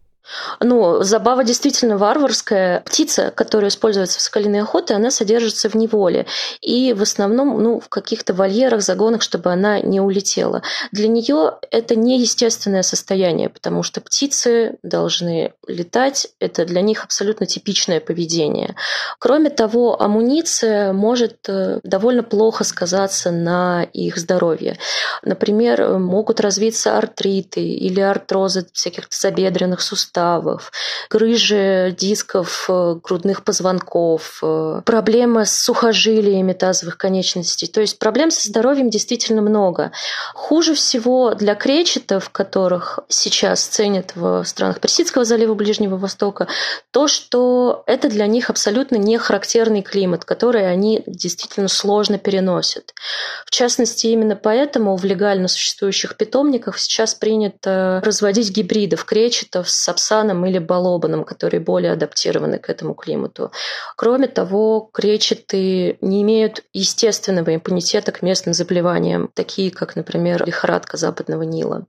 Ну, 0.60 1.04
забава 1.04 1.44
действительно 1.44 1.98
варварская. 1.98 2.82
Птица, 2.82 3.32
которая 3.36 3.70
используется 3.70 4.20
в 4.20 4.22
соколиной 4.22 4.62
охоте, 4.62 4.94
она 4.94 5.12
содержится 5.12 5.70
в 5.70 5.76
неволе. 5.76 6.26
И 6.62 6.94
в 6.94 7.02
основном 7.02 7.62
ну, 7.62 7.80
в 7.80 7.90
каких-то 7.90 8.34
вольерах, 8.34 8.82
загонах, 8.82 9.22
чтобы 9.22 9.52
она 9.52 9.80
не 9.80 10.02
улетела. 10.02 10.62
Для 10.92 11.08
нее 11.08 11.58
это 11.72 11.96
неестественное 11.96 12.84
состояние, 12.84 13.50
потому 13.50 13.84
что 13.84 14.02
птицы 14.02 14.78
должны 14.84 15.54
летать. 15.68 16.28
Это 16.40 16.66
для 16.66 16.82
них 16.82 17.04
абсолютно 17.04 17.46
типичное 17.46 18.00
поведение. 18.00 18.76
Кроме 19.20 19.50
того, 19.50 20.02
амуниция 20.02 20.94
может 20.94 21.48
э, 21.48 21.80
довольно 21.84 22.24
плохо 22.24 22.64
сказаться 22.64 23.32
на 23.32 23.84
их 23.84 24.18
здоровье. 24.18 24.78
Например, 25.24 25.98
могут 25.98 26.40
развиться 26.40 26.98
артриты 26.98 27.62
или 27.62 28.00
артрозы 28.00 28.68
всяких 28.74 29.08
забедренных 29.10 29.82
суставов, 29.82 30.17
грыжи 31.10 31.96
дисков 31.98 32.66
э, 32.70 32.96
грудных 33.04 33.44
позвонков, 33.44 34.40
э, 34.42 34.82
проблемы 34.86 35.46
с 35.46 35.54
сухожилиями 35.54 36.54
тазовых 36.54 36.98
конечностей. 36.98 37.68
То 37.68 37.82
есть 37.82 38.00
проблем 38.00 38.32
со 38.32 38.48
здоровьем 38.48 38.90
действительно 38.90 39.42
много. 39.42 39.92
Хуже 40.34 40.74
всего 40.74 41.34
для 41.34 41.56
кречетов, 41.56 42.30
которых 42.30 43.00
сейчас 43.10 43.64
ценят 43.64 44.14
в 44.16 44.44
странах 44.44 44.80
Персидского 44.80 45.26
залива 45.26 45.54
Ближнего 45.54 45.98
Востока, 45.98 46.48
то, 46.92 47.08
что 47.08 47.84
это 47.86 48.10
для 48.10 48.28
них 48.28 48.50
абсолютно 48.50 48.96
не 48.96 49.18
характерный 49.18 49.82
климат, 49.82 50.26
который 50.26 50.70
они 50.70 51.04
действительно 51.06 51.68
сложно 51.68 52.18
переносят. 52.18 52.94
В 53.46 53.52
частности, 53.52 54.08
именно 54.08 54.36
поэтому 54.36 54.96
в 54.96 55.04
легально 55.06 55.48
существующих 55.48 56.18
питомниках 56.18 56.80
сейчас 56.80 57.14
принято 57.14 58.02
разводить 58.04 58.52
гибридов 58.52 59.06
кречетов 59.06 59.70
с 59.70 59.90
сапсаном 60.08 60.46
или 60.46 60.60
балобаном, 60.60 61.24
которые 61.24 61.60
более 61.60 61.92
адаптированы 61.92 62.60
к 62.60 62.70
этому 62.70 62.94
климату. 62.94 63.52
Кроме 63.96 64.28
того, 64.28 64.90
кречеты 64.94 65.98
не 66.02 66.22
имеют 66.22 66.64
естественного 66.74 67.56
иммунитета 67.56 68.12
к 68.12 68.22
местным 68.22 68.54
заболеваниям, 68.54 69.30
такие 69.34 69.72
как, 69.72 69.96
например, 69.96 70.46
лихорадка 70.46 70.98
западного 70.98 71.44
Нила. 71.44 71.86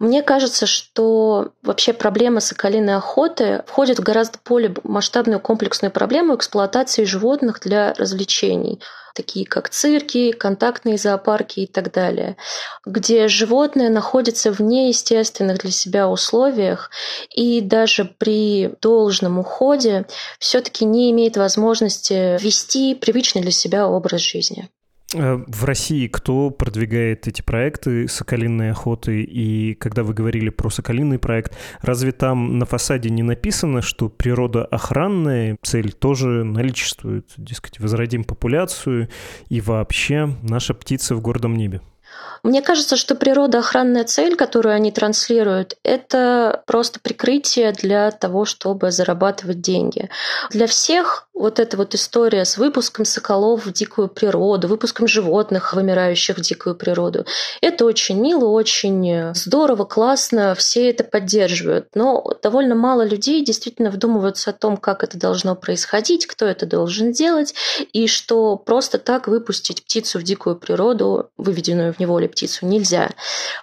Мне 0.00 0.22
кажется, 0.22 0.66
что 0.66 1.52
вообще 1.62 1.92
проблема 1.92 2.40
соколиной 2.40 2.96
охоты 2.96 3.62
входит 3.66 3.98
в 3.98 4.02
гораздо 4.02 4.38
более 4.44 4.74
масштабную 4.82 5.40
комплексную 5.40 5.92
проблему 5.92 6.34
эксплуатации 6.34 7.04
животных 7.04 7.60
для 7.60 7.94
развлечений 7.94 8.80
такие 9.14 9.46
как 9.46 9.70
цирки, 9.70 10.32
контактные 10.32 10.98
зоопарки 10.98 11.60
и 11.60 11.66
так 11.66 11.92
далее, 11.92 12.36
где 12.84 13.28
животное 13.28 13.88
находится 13.88 14.52
в 14.52 14.60
неестественных 14.60 15.58
для 15.58 15.70
себя 15.70 16.08
условиях 16.08 16.90
и 17.34 17.60
даже 17.60 18.04
при 18.04 18.74
должном 18.82 19.38
уходе 19.38 20.06
все-таки 20.38 20.84
не 20.84 21.10
имеет 21.12 21.36
возможности 21.36 22.42
вести 22.42 22.94
привычный 22.94 23.42
для 23.42 23.52
себя 23.52 23.88
образ 23.88 24.20
жизни. 24.20 24.68
Э, 25.14 25.42
в 25.46 25.64
России 25.64 26.08
кто 26.08 26.50
продвигает 26.50 27.28
эти 27.28 27.40
проекты 27.40 28.08
соколиной 28.08 28.72
охоты? 28.72 29.22
И 29.22 29.74
когда 29.74 30.02
вы 30.02 30.12
говорили 30.12 30.48
про 30.48 30.70
соколиный 30.70 31.18
проект, 31.18 31.56
разве 31.80 32.12
там 32.12 32.58
на 32.58 32.66
фасаде 32.66 33.10
не 33.10 33.22
написано, 33.22 33.80
что 33.80 34.08
природоохранная 34.08 35.56
цель 35.62 35.92
тоже 35.92 36.44
наличествует? 36.44 37.32
Дескать, 37.36 37.78
возродим 37.78 38.24
популяцию 38.24 39.08
и 39.48 39.60
вообще 39.60 40.34
наша 40.42 40.74
птица 40.74 41.14
в 41.14 41.20
гордом 41.20 41.56
небе. 41.56 41.80
Мне 42.44 42.60
кажется, 42.60 42.96
что 42.96 43.14
природоохранная 43.14 44.04
цель, 44.04 44.36
которую 44.36 44.74
они 44.74 44.92
транслируют, 44.92 45.78
это 45.82 46.62
просто 46.66 47.00
прикрытие 47.00 47.72
для 47.72 48.10
того, 48.10 48.44
чтобы 48.44 48.90
зарабатывать 48.90 49.62
деньги. 49.62 50.10
Для 50.50 50.66
всех 50.66 51.26
вот 51.32 51.58
эта 51.58 51.76
вот 51.76 51.94
история 51.94 52.44
с 52.44 52.58
выпуском 52.58 53.06
соколов 53.06 53.64
в 53.66 53.72
дикую 53.72 54.08
природу, 54.08 54.68
выпуском 54.68 55.08
животных, 55.08 55.72
вымирающих 55.72 56.36
в 56.36 56.40
дикую 56.42 56.76
природу, 56.76 57.24
это 57.62 57.86
очень 57.86 58.20
мило, 58.20 58.44
очень 58.44 59.34
здорово, 59.34 59.84
классно, 59.84 60.54
все 60.54 60.90
это 60.90 61.02
поддерживают. 61.02 61.88
Но 61.94 62.36
довольно 62.42 62.74
мало 62.74 63.06
людей 63.06 63.44
действительно 63.44 63.90
вдумываются 63.90 64.50
о 64.50 64.52
том, 64.52 64.76
как 64.76 65.02
это 65.02 65.18
должно 65.18 65.56
происходить, 65.56 66.26
кто 66.26 66.44
это 66.44 66.66
должен 66.66 67.10
делать, 67.10 67.54
и 67.92 68.06
что 68.06 68.56
просто 68.56 68.98
так 68.98 69.26
выпустить 69.26 69.82
птицу 69.82 70.18
в 70.18 70.22
дикую 70.22 70.56
природу, 70.56 71.30
выведенную 71.36 71.94
в 71.94 71.98
неволе 72.04 72.28
птицу 72.28 72.66
нельзя. 72.66 73.10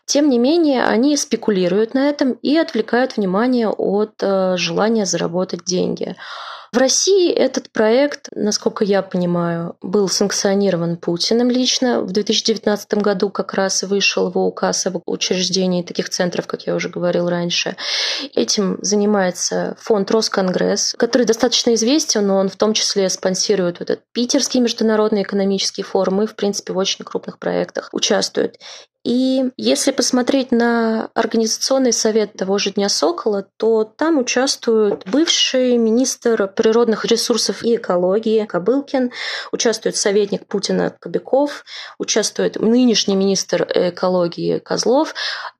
Тем 0.05 0.29
не 0.29 0.37
менее, 0.37 0.83
они 0.83 1.15
спекулируют 1.17 1.93
на 1.93 2.09
этом 2.09 2.33
и 2.33 2.57
отвлекают 2.57 3.17
внимание 3.17 3.69
от 3.69 4.13
э, 4.21 4.57
желания 4.57 5.05
заработать 5.05 5.63
деньги. 5.63 6.15
В 6.73 6.77
России 6.77 7.29
этот 7.33 7.69
проект, 7.69 8.29
насколько 8.33 8.85
я 8.85 9.01
понимаю, 9.01 9.75
был 9.81 10.07
санкционирован 10.07 10.95
Путиным 10.95 11.49
лично. 11.49 11.99
В 11.99 12.13
2019 12.13 12.93
году 12.93 13.29
как 13.29 13.53
раз 13.55 13.83
вышел 13.83 14.29
его 14.29 14.47
указ 14.47 14.87
об 14.87 15.01
учреждении 15.05 15.83
таких 15.83 16.07
центров, 16.07 16.47
как 16.47 16.65
я 16.65 16.73
уже 16.73 16.87
говорил 16.87 17.27
раньше. 17.27 17.75
Этим 18.35 18.77
занимается 18.81 19.75
фонд 19.81 20.11
Росконгресс, 20.11 20.95
который 20.97 21.27
достаточно 21.27 21.73
известен, 21.73 22.25
но 22.25 22.37
он 22.37 22.47
в 22.47 22.55
том 22.55 22.73
числе 22.73 23.09
спонсирует 23.09 23.79
вот 23.79 23.89
этот 23.89 24.05
Питерский 24.13 24.61
международный 24.61 25.23
экономический 25.23 25.83
форум 25.83 26.21
и, 26.21 26.25
в 26.25 26.35
принципе, 26.35 26.71
в 26.71 26.77
очень 26.77 27.03
крупных 27.03 27.37
проектах 27.37 27.89
участвует. 27.91 28.57
И 29.03 29.49
если 29.57 29.91
посмотреть 29.91 30.51
на 30.51 31.09
Организационный 31.15 31.91
совет 31.91 32.33
того 32.33 32.59
же 32.59 32.71
Дня 32.71 32.87
Сокола, 32.87 33.47
то 33.57 33.83
там 33.83 34.19
участвует 34.19 35.03
бывший 35.09 35.77
министр 35.77 36.47
природных 36.47 37.05
ресурсов 37.05 37.63
и 37.63 37.77
экологии 37.77 38.45
Кобылкин, 38.45 39.11
участвует 39.51 39.95
советник 39.95 40.45
Путина 40.45 40.95
Кобяков, 40.99 41.65
участвует 41.97 42.57
нынешний 42.57 43.15
министр 43.15 43.67
экологии 43.73 44.59
Козлов, 44.59 45.15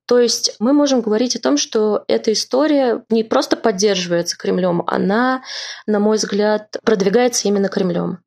то 0.05 0.19
есть 0.19 0.55
мы 0.59 0.73
можем 0.73 1.01
говорить 1.01 1.35
о 1.35 1.41
том, 1.41 1.57
что 1.57 2.03
эта 2.07 2.33
история 2.33 3.03
не 3.09 3.23
просто 3.23 3.55
поддерживается 3.55 4.37
Кремлем, 4.37 4.83
она, 4.85 5.41
на 5.87 5.99
мой 5.99 6.17
взгляд, 6.17 6.77
продвигается 6.83 7.47
именно 7.47 7.69
Кремлем. 7.69 8.19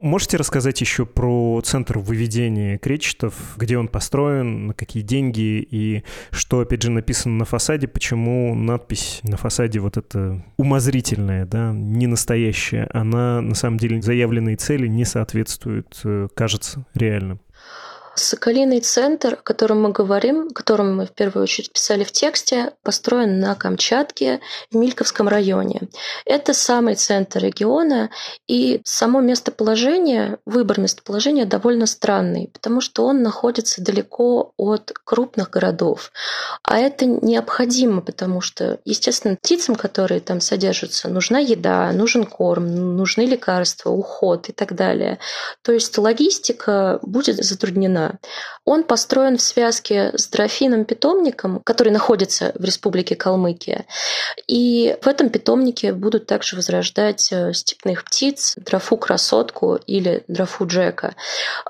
Можете 0.00 0.36
рассказать 0.36 0.80
еще 0.80 1.06
про 1.06 1.60
центр 1.64 1.98
выведения 1.98 2.78
кречетов, 2.78 3.34
где 3.56 3.76
он 3.76 3.88
построен, 3.88 4.68
на 4.68 4.74
какие 4.74 5.02
деньги 5.02 5.66
и 5.68 6.04
что, 6.30 6.60
опять 6.60 6.82
же, 6.82 6.92
написано 6.92 7.34
на 7.34 7.44
фасаде, 7.44 7.88
почему 7.88 8.54
надпись 8.54 9.18
на 9.24 9.36
фасаде 9.36 9.80
вот 9.80 9.96
эта 9.96 10.44
умозрительная, 10.56 11.46
да, 11.46 11.72
не 11.72 12.06
настоящая, 12.06 12.88
она 12.92 13.40
на 13.40 13.56
самом 13.56 13.78
деле 13.78 14.00
заявленной 14.00 14.54
цели 14.54 14.86
не 14.86 15.04
соответствует, 15.04 16.00
э, 16.04 16.28
кажется, 16.32 16.86
реальным. 16.94 17.40
Соколиный 18.18 18.80
центр, 18.80 19.34
о 19.34 19.36
котором 19.36 19.82
мы 19.82 19.92
говорим, 19.92 20.48
о 20.50 20.52
котором 20.52 20.96
мы 20.96 21.06
в 21.06 21.12
первую 21.12 21.44
очередь 21.44 21.72
писали 21.72 22.02
в 22.02 22.10
тексте, 22.10 22.72
построен 22.82 23.38
на 23.38 23.54
Камчатке 23.54 24.40
в 24.72 24.76
Мильковском 24.76 25.28
районе. 25.28 25.82
Это 26.24 26.52
самый 26.52 26.96
центр 26.96 27.44
региона, 27.44 28.10
и 28.48 28.80
само 28.84 29.20
местоположение, 29.20 30.38
выбор 30.46 30.80
местоположения 30.80 31.46
довольно 31.46 31.86
странный, 31.86 32.50
потому 32.52 32.80
что 32.80 33.04
он 33.04 33.22
находится 33.22 33.82
далеко 33.82 34.52
от 34.56 34.92
крупных 35.04 35.50
городов. 35.50 36.10
А 36.64 36.78
это 36.78 37.06
необходимо, 37.06 38.00
потому 38.00 38.40
что, 38.40 38.80
естественно, 38.84 39.36
птицам, 39.36 39.76
которые 39.76 40.20
там 40.20 40.40
содержатся, 40.40 41.08
нужна 41.08 41.38
еда, 41.38 41.92
нужен 41.92 42.24
корм, 42.24 42.96
нужны 42.96 43.22
лекарства, 43.22 43.90
уход 43.90 44.48
и 44.48 44.52
так 44.52 44.74
далее. 44.74 45.20
То 45.62 45.72
есть 45.72 45.96
логистика 45.96 46.98
будет 47.02 47.44
затруднена. 47.44 48.07
Он 48.64 48.84
построен 48.84 49.38
в 49.38 49.42
связке 49.42 50.12
с 50.14 50.28
дрофином-питомником, 50.28 51.60
который 51.64 51.92
находится 51.92 52.52
в 52.54 52.64
республике 52.64 53.16
Калмыкия. 53.16 53.86
И 54.46 54.96
в 55.02 55.06
этом 55.06 55.30
питомнике 55.30 55.92
будут 55.92 56.26
также 56.26 56.56
возрождать 56.56 57.28
э, 57.32 57.52
степных 57.52 58.04
птиц, 58.04 58.54
дрофу-красотку 58.56 59.76
или 59.86 60.24
дрофу-джека. 60.28 61.14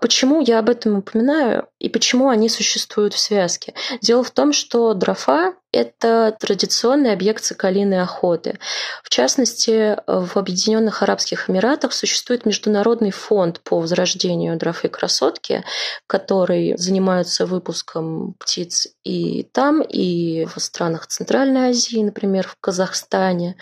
Почему 0.00 0.40
я 0.40 0.59
об 0.59 0.68
этом 0.68 0.99
упоминаю 0.99 1.68
и 1.78 1.88
почему 1.88 2.28
они 2.28 2.49
существуют 2.49 3.14
в 3.14 3.18
связке? 3.18 3.75
Дело 4.00 4.23
в 4.23 4.30
том, 4.30 4.52
что 4.52 4.95
дрофа 4.95 5.54
это 5.78 6.37
традиционный 6.38 7.12
объект 7.12 7.44
соколиной 7.44 8.02
охоты. 8.02 8.58
В 9.04 9.11
частности, 9.11 9.97
в 10.06 10.37
Объединенных 10.37 11.02
Арабских 11.02 11.49
Эмиратах 11.49 11.92
существует 11.92 12.44
Международный 12.44 13.12
фонд 13.12 13.61
по 13.61 13.78
возрождению 13.78 14.56
дрофы 14.56 14.88
красотки, 14.88 15.64
который 16.08 16.76
занимается 16.76 17.47
выпуском 17.47 18.35
птиц 18.40 18.88
и 19.04 19.44
там, 19.52 19.80
и 19.82 20.47
в 20.47 20.58
странах 20.58 21.06
Центральной 21.06 21.70
Азии, 21.70 22.02
например, 22.02 22.49
в 22.49 22.56
Казахстане. 22.61 23.56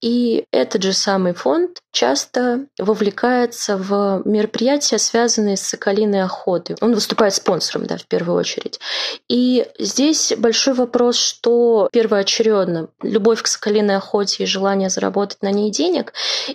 И 0.00 0.46
этот 0.52 0.82
же 0.82 0.94
самый 0.94 1.34
фонд 1.34 1.82
часто 1.92 2.66
вовлекается 2.78 3.76
в 3.76 4.22
мероприятия, 4.24 4.98
связанные 4.98 5.56
с 5.56 5.62
соколиной 5.62 6.22
охотой. 6.22 6.76
Он 6.80 6.94
выступает 6.94 7.34
спонсором, 7.34 7.86
да, 7.86 7.96
в 7.98 8.06
первую 8.06 8.38
очередь. 8.38 8.80
И 9.28 9.66
здесь 9.78 10.32
большой 10.38 10.74
вопрос, 10.74 11.16
что 11.16 11.49
первоочередно 11.92 12.88
любовь 13.02 13.42
к 13.42 13.46
соколиной 13.46 13.96
охоте 13.96 14.44
и 14.44 14.46
желание 14.46 14.90
заработать 14.90 15.42
на 15.42 15.50
ней 15.50 15.70
денег, 15.70 16.12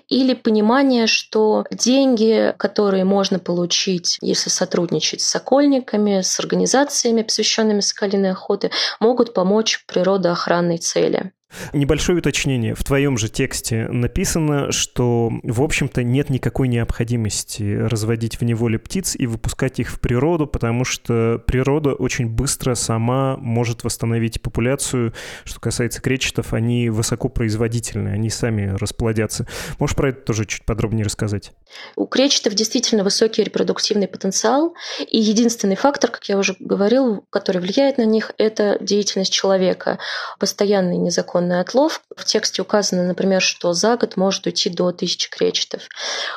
или 0.07 0.33
понимание, 0.33 1.07
что 1.07 1.65
деньги, 1.71 2.53
которые 2.57 3.05
можно 3.05 3.39
получить, 3.39 4.17
если 4.21 4.49
сотрудничать 4.49 5.21
с 5.21 5.29
сокольниками, 5.29 6.21
с 6.21 6.39
организациями, 6.39 7.23
посвященными 7.23 7.81
соколиной 7.81 8.31
охоте, 8.31 8.71
могут 8.99 9.33
помочь 9.33 9.83
природоохранной 9.87 10.77
цели. 10.77 11.31
Небольшое 11.73 12.19
уточнение. 12.19 12.75
В 12.75 12.83
твоем 12.83 13.17
же 13.17 13.29
тексте 13.29 13.87
написано, 13.87 14.71
что, 14.71 15.31
в 15.43 15.61
общем-то, 15.61 16.03
нет 16.03 16.29
никакой 16.29 16.67
необходимости 16.67 17.63
разводить 17.63 18.39
в 18.39 18.43
неволе 18.43 18.79
птиц 18.79 19.15
и 19.15 19.27
выпускать 19.27 19.79
их 19.79 19.89
в 19.91 19.99
природу, 19.99 20.47
потому 20.47 20.83
что 20.83 21.41
природа 21.45 21.93
очень 21.93 22.27
быстро 22.27 22.75
сама 22.75 23.37
может 23.37 23.83
восстановить 23.83 24.41
популяцию. 24.41 25.13
Что 25.43 25.59
касается 25.59 26.01
кречетов, 26.01 26.53
они 26.53 26.89
высокопроизводительны, 26.89 28.09
они 28.09 28.29
сами 28.29 28.75
расплодятся. 28.77 29.47
Можешь 29.79 29.95
про 29.95 30.09
это 30.09 30.21
тоже 30.21 30.45
чуть 30.45 30.65
подробнее 30.65 31.05
рассказать? 31.05 31.53
У 31.95 32.05
кречетов 32.05 32.53
действительно 32.55 33.03
высокий 33.03 33.43
репродуктивный 33.43 34.07
потенциал, 34.07 34.73
и 35.07 35.19
единственный 35.19 35.75
фактор, 35.75 36.09
как 36.09 36.27
я 36.29 36.37
уже 36.37 36.55
говорил, 36.59 37.25
который 37.29 37.61
влияет 37.61 37.97
на 37.97 38.05
них, 38.05 38.31
это 38.37 38.77
деятельность 38.81 39.33
человека. 39.33 39.99
Постоянный 40.39 40.97
незаконный 40.97 41.44
незаконный 41.45 41.59
отлов. 41.61 42.01
В 42.15 42.25
тексте 42.25 42.61
указано, 42.61 43.03
например, 43.03 43.41
что 43.41 43.73
за 43.73 43.97
год 43.97 44.17
может 44.17 44.45
уйти 44.45 44.69
до 44.69 44.91
тысячи 44.91 45.29
кречетов. 45.29 45.83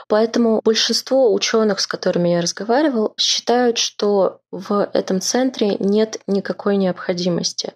Поэтому 0.09 0.61
большинство 0.65 1.33
ученых, 1.33 1.81
с 1.81 1.87
которыми 1.87 2.31
я 2.31 2.41
разговаривал, 2.41 3.15
считают, 3.17 3.79
что 3.79 4.41
в 4.51 4.89
этом 4.93 5.21
центре 5.21 5.77
нет 5.79 6.19
никакой 6.27 6.77
необходимости. 6.77 7.73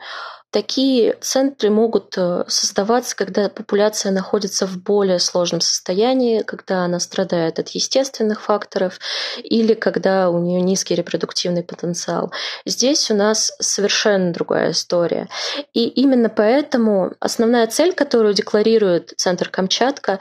Такие 0.52 1.16
центры 1.22 1.70
могут 1.70 2.18
э, 2.18 2.44
создаваться, 2.46 3.16
когда 3.16 3.48
популяция 3.48 4.12
находится 4.12 4.66
в 4.66 4.76
более 4.76 5.18
сложном 5.18 5.62
состоянии, 5.62 6.42
когда 6.42 6.84
она 6.84 7.00
страдает 7.00 7.58
от 7.58 7.70
естественных 7.70 8.42
факторов 8.42 8.98
или 9.42 9.72
когда 9.72 10.28
у 10.28 10.38
нее 10.38 10.60
низкий 10.60 10.94
репродуктивный 10.94 11.64
потенциал. 11.64 12.32
Здесь 12.66 13.10
у 13.10 13.14
нас 13.14 13.50
совершенно 13.60 14.30
другая 14.34 14.72
история. 14.72 15.28
И 15.72 15.88
именно 15.88 16.28
поэтому 16.28 17.14
основная 17.18 17.66
цель, 17.66 17.94
которую 17.94 18.34
декларирует 18.34 19.14
Центр 19.16 19.48
Камчатка, 19.48 20.18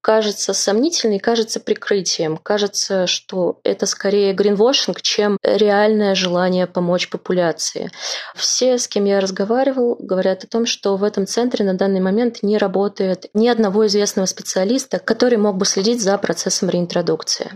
кажется 0.00 0.52
сомнительной, 0.52 1.18
кажется 1.18 1.60
прикрытием. 1.60 2.36
Кажется, 2.36 3.06
что 3.06 3.60
это 3.64 3.86
скорее 3.86 4.32
гринвошинг, 4.32 5.02
чем 5.02 5.36
реальное 5.42 6.14
желание 6.14 6.66
помочь 6.66 7.08
популяции. 7.08 7.90
Все, 8.34 8.78
с 8.78 8.88
кем 8.88 9.04
я 9.04 9.20
разговаривал, 9.20 9.96
говорят 9.98 10.44
о 10.44 10.46
том, 10.46 10.66
что 10.66 10.96
в 10.96 11.04
этом 11.04 11.26
центре 11.26 11.64
на 11.64 11.74
данный 11.74 12.00
момент 12.00 12.42
не 12.42 12.58
работает 12.58 13.26
ни 13.34 13.48
одного 13.48 13.86
известного 13.86 14.26
специалиста, 14.26 14.98
который 14.98 15.38
мог 15.38 15.56
бы 15.56 15.66
следить 15.66 16.02
за 16.02 16.16
процессом 16.18 16.70
реинтродукции. 16.70 17.50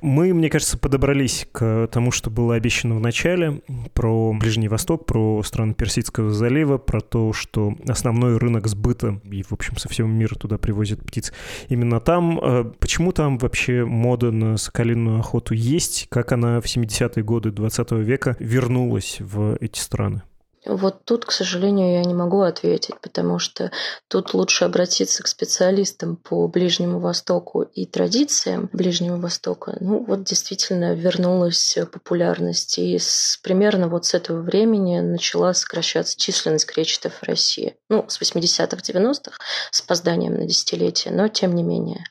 Мы, 0.00 0.32
мне 0.34 0.50
кажется, 0.50 0.78
подобрались 0.78 1.46
к 1.52 1.88
тому, 1.92 2.10
что 2.10 2.30
было 2.30 2.54
обещано 2.54 2.94
в 2.94 3.00
начале, 3.00 3.62
про 3.94 4.32
Ближний 4.32 4.68
Восток, 4.68 5.06
про 5.06 5.42
страны 5.42 5.74
Персидского 5.74 6.30
залива, 6.30 6.78
про 6.78 7.00
то, 7.00 7.32
что 7.32 7.74
основной 7.88 8.36
рынок 8.38 8.66
сбыта, 8.66 9.20
и, 9.30 9.42
в 9.42 9.52
общем, 9.52 9.76
со 9.76 9.88
всего 9.88 10.08
мира 10.08 10.34
туда 10.34 10.58
привозят 10.58 11.04
птиц, 11.04 11.32
именно 11.68 11.87
именно 11.88 12.00
там. 12.00 12.38
Э, 12.40 12.64
почему 12.78 13.12
там 13.12 13.38
вообще 13.38 13.84
мода 13.84 14.30
на 14.30 14.56
соколиную 14.56 15.20
охоту 15.20 15.54
есть? 15.54 16.06
Как 16.10 16.32
она 16.32 16.60
в 16.60 16.64
70-е 16.64 17.22
годы 17.22 17.50
20 17.50 17.92
века 17.92 18.36
вернулась 18.38 19.16
в 19.20 19.56
эти 19.60 19.78
страны? 19.78 20.22
Вот 20.68 21.04
тут, 21.04 21.24
к 21.24 21.32
сожалению, 21.32 21.94
я 21.94 22.04
не 22.04 22.14
могу 22.14 22.42
ответить, 22.42 23.00
потому 23.00 23.38
что 23.38 23.72
тут 24.08 24.34
лучше 24.34 24.64
обратиться 24.64 25.22
к 25.22 25.26
специалистам 25.26 26.16
по 26.16 26.46
Ближнему 26.46 27.00
Востоку 27.00 27.62
и 27.62 27.86
традициям 27.86 28.68
Ближнего 28.72 29.16
Востока. 29.16 29.76
Ну, 29.80 30.04
вот 30.04 30.24
действительно 30.24 30.94
вернулась 30.94 31.76
популярность, 31.90 32.78
и 32.78 32.98
с, 32.98 33.40
примерно 33.42 33.88
вот 33.88 34.04
с 34.04 34.14
этого 34.14 34.42
времени 34.42 35.00
начала 35.00 35.54
сокращаться 35.54 36.18
численность 36.18 36.66
кречетов 36.66 37.14
в 37.14 37.22
России. 37.22 37.76
Ну, 37.88 38.04
с 38.06 38.20
80-х, 38.20 38.76
90-х, 38.76 39.38
с 39.70 39.80
опозданием 39.80 40.34
на 40.34 40.46
десятилетие, 40.46 41.14
но 41.14 41.28
тем 41.28 41.54
не 41.54 41.62
менее. 41.62 42.04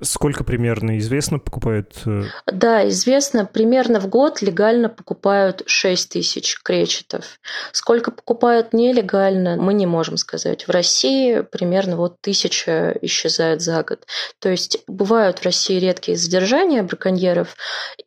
Сколько 0.00 0.44
примерно 0.44 0.98
известно 0.98 1.38
покупают? 1.38 1.94
Э, 2.06 2.24
да, 2.46 2.88
известно, 2.88 3.46
примерно 3.46 4.00
в 4.00 4.08
год 4.08 4.42
легально 4.42 4.88
покупают 4.88 5.62
6 5.66 6.10
тысяч 6.10 6.58
кречетов. 6.62 7.38
Сколько 7.72 8.10
покупают 8.10 8.72
нелегально, 8.72 9.56
мы 9.56 9.74
не 9.74 9.86
можем 9.86 10.16
сказать. 10.16 10.66
В 10.66 10.70
России 10.70 11.40
примерно 11.40 11.96
вот 11.96 12.20
тысяча 12.20 12.96
исчезает 13.02 13.60
за 13.60 13.82
год. 13.82 14.06
То 14.38 14.48
есть 14.48 14.82
бывают 14.86 15.38
в 15.38 15.44
России 15.44 15.78
редкие 15.78 16.16
задержания 16.16 16.82
браконьеров, 16.82 17.56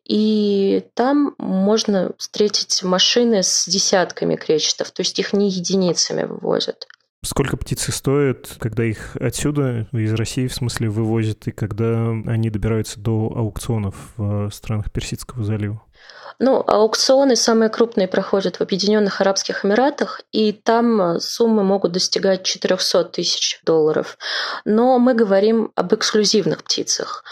и 0.04 0.84
там 0.94 1.34
можно 1.38 2.12
встретить 2.18 2.82
машины 2.82 3.42
с 3.42 3.66
десятками 3.66 4.36
кречетов, 4.36 4.90
то 4.90 5.00
есть 5.00 5.18
их 5.18 5.32
не 5.32 5.48
единицами 5.48 6.24
вывозят. 6.24 6.86
Сколько 7.24 7.56
птицы 7.56 7.92
стоят, 7.92 8.56
когда 8.58 8.84
их 8.84 9.16
отсюда, 9.16 9.86
из 9.92 10.12
России, 10.12 10.48
в 10.48 10.54
смысле, 10.54 10.90
вывозят, 10.90 11.46
и 11.46 11.52
когда 11.52 12.10
они 12.10 12.50
добираются 12.50 12.98
до 12.98 13.32
аукционов 13.36 13.94
в 14.16 14.50
странах 14.50 14.90
Персидского 14.90 15.44
залива? 15.44 15.80
Ну, 16.38 16.62
аукционы 16.66 17.36
самые 17.36 17.68
крупные 17.68 18.08
проходят 18.08 18.56
в 18.56 18.60
Объединенных 18.60 19.20
Арабских 19.20 19.64
Эмиратах, 19.64 20.20
и 20.32 20.52
там 20.52 21.00
э, 21.00 21.20
суммы 21.20 21.62
могут 21.62 21.92
достигать 21.92 22.42
400 22.42 23.04
тысяч 23.04 23.60
долларов. 23.64 24.18
Но 24.64 24.98
мы 24.98 25.14
говорим 25.14 25.72
об 25.74 25.94
эксклюзивных 25.94 26.64
птицах. 26.64 27.24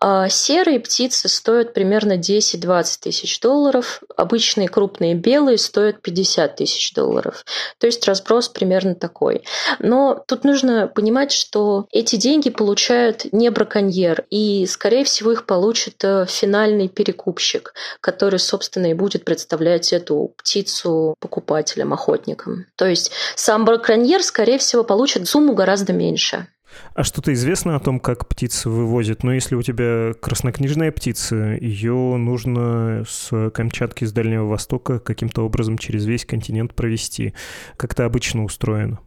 А 0.00 0.28
серые 0.28 0.80
птицы 0.80 1.28
стоят 1.28 1.74
примерно 1.74 2.18
10-20 2.18 2.98
тысяч 3.00 3.40
долларов, 3.40 4.02
обычные 4.16 4.68
крупные 4.68 5.14
белые 5.14 5.58
стоят 5.58 6.02
50 6.02 6.56
тысяч 6.56 6.92
долларов. 6.94 7.44
То 7.78 7.86
есть 7.86 8.06
разброс 8.06 8.48
примерно 8.48 8.94
такой. 8.94 9.42
Но 9.78 10.22
тут 10.26 10.44
нужно 10.44 10.88
понимать, 10.88 11.32
что 11.32 11.86
эти 11.92 12.16
деньги 12.16 12.50
получают 12.50 13.32
не 13.32 13.50
браконьер, 13.50 14.24
и, 14.30 14.66
скорее 14.66 15.04
всего, 15.04 15.32
их 15.32 15.46
получит 15.46 16.02
э, 16.04 16.26
финальный 16.28 16.88
перекупщик, 16.88 17.74
который, 18.00 18.38
собственно, 18.48 18.90
и 18.90 18.94
будет 18.94 19.24
представлять 19.24 19.92
эту 19.92 20.34
птицу 20.36 21.14
покупателям, 21.20 21.92
охотникам. 21.92 22.66
То 22.76 22.86
есть 22.86 23.12
сам 23.36 23.64
браконьер, 23.64 24.22
скорее 24.22 24.58
всего, 24.58 24.82
получит 24.82 25.28
сумму 25.28 25.54
гораздо 25.54 25.92
меньше. 25.92 26.48
А 26.94 27.04
что-то 27.04 27.32
известно 27.32 27.76
о 27.76 27.80
том, 27.80 27.98
как 27.98 28.28
птицы 28.28 28.68
вывозят? 28.68 29.22
Ну, 29.22 29.32
если 29.32 29.54
у 29.54 29.62
тебя 29.62 30.12
краснокнижная 30.20 30.92
птица, 30.92 31.36
ее 31.60 31.94
нужно 31.94 33.04
с 33.08 33.50
Камчатки, 33.50 34.04
с 34.04 34.12
Дальнего 34.12 34.46
Востока 34.46 34.98
каким-то 34.98 35.44
образом 35.44 35.78
через 35.78 36.04
весь 36.04 36.24
континент 36.24 36.74
провести. 36.74 37.34
Как 37.76 37.92
это 37.92 38.04
обычно 38.04 38.44
устроено? 38.44 39.00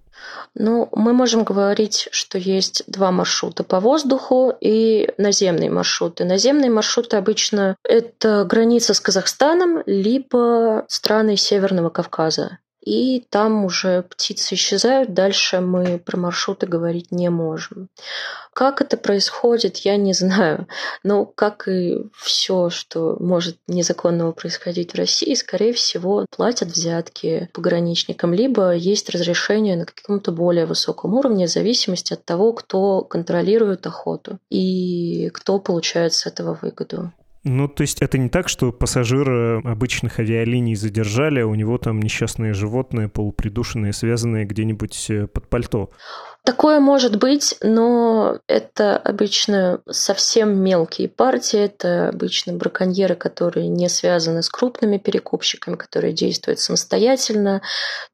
Ну, 0.53 0.89
мы 0.91 1.13
можем 1.13 1.43
говорить, 1.43 2.09
что 2.11 2.37
есть 2.37 2.83
два 2.87 3.11
маршрута 3.11 3.63
по 3.63 3.79
воздуху 3.79 4.53
и 4.59 5.09
наземные 5.17 5.69
маршруты. 5.69 6.25
Наземные 6.25 6.69
маршруты 6.69 7.17
обычно 7.17 7.75
это 7.83 8.43
граница 8.45 8.93
с 8.93 8.99
Казахстаном, 8.99 9.81
либо 9.85 10.85
страны 10.87 11.37
Северного 11.37 11.89
Кавказа 11.89 12.59
и 12.81 13.25
там 13.29 13.63
уже 13.63 14.03
птицы 14.03 14.55
исчезают, 14.55 15.13
дальше 15.13 15.61
мы 15.61 15.99
про 15.99 16.17
маршруты 16.17 16.65
говорить 16.65 17.11
не 17.11 17.29
можем. 17.29 17.89
Как 18.53 18.81
это 18.81 18.97
происходит, 18.97 19.77
я 19.77 19.97
не 19.97 20.13
знаю. 20.13 20.67
Но 21.03 21.25
как 21.25 21.67
и 21.67 21.99
все, 22.17 22.69
что 22.69 23.15
может 23.19 23.57
незаконного 23.67 24.31
происходить 24.31 24.93
в 24.93 24.97
России, 24.97 25.35
скорее 25.35 25.73
всего, 25.73 26.25
платят 26.35 26.69
взятки 26.69 27.49
пограничникам, 27.53 28.33
либо 28.33 28.73
есть 28.73 29.09
разрешение 29.09 29.77
на 29.77 29.85
каком-то 29.85 30.31
более 30.31 30.65
высоком 30.65 31.13
уровне, 31.13 31.45
в 31.45 31.51
зависимости 31.51 32.13
от 32.13 32.25
того, 32.25 32.51
кто 32.53 33.01
контролирует 33.01 33.85
охоту 33.85 34.39
и 34.49 35.29
кто 35.29 35.59
получает 35.59 36.13
с 36.13 36.25
этого 36.25 36.57
выгоду. 36.61 37.13
Ну, 37.43 37.67
то 37.67 37.81
есть 37.81 38.03
это 38.03 38.19
не 38.19 38.29
так, 38.29 38.47
что 38.49 38.71
пассажира 38.71 39.59
обычных 39.59 40.19
авиалиний 40.19 40.75
задержали, 40.75 41.39
а 41.39 41.47
у 41.47 41.55
него 41.55 41.79
там 41.79 41.99
несчастное 41.99 42.53
животное, 42.53 43.07
полупридушенное, 43.07 43.93
связанное 43.93 44.45
где-нибудь 44.45 45.09
э, 45.09 45.27
под 45.27 45.47
пальто? 45.47 45.91
Такое 46.43 46.79
может 46.79 47.17
быть, 47.17 47.55
но 47.61 48.39
это 48.47 48.97
обычно 48.97 49.83
совсем 49.87 50.57
мелкие 50.57 51.07
партии, 51.07 51.59
это 51.59 52.09
обычно 52.09 52.53
браконьеры, 52.53 53.13
которые 53.13 53.67
не 53.67 53.87
связаны 53.89 54.41
с 54.41 54.49
крупными 54.49 54.97
перекупщиками, 54.97 55.75
которые 55.75 56.13
действуют 56.13 56.59
самостоятельно. 56.59 57.61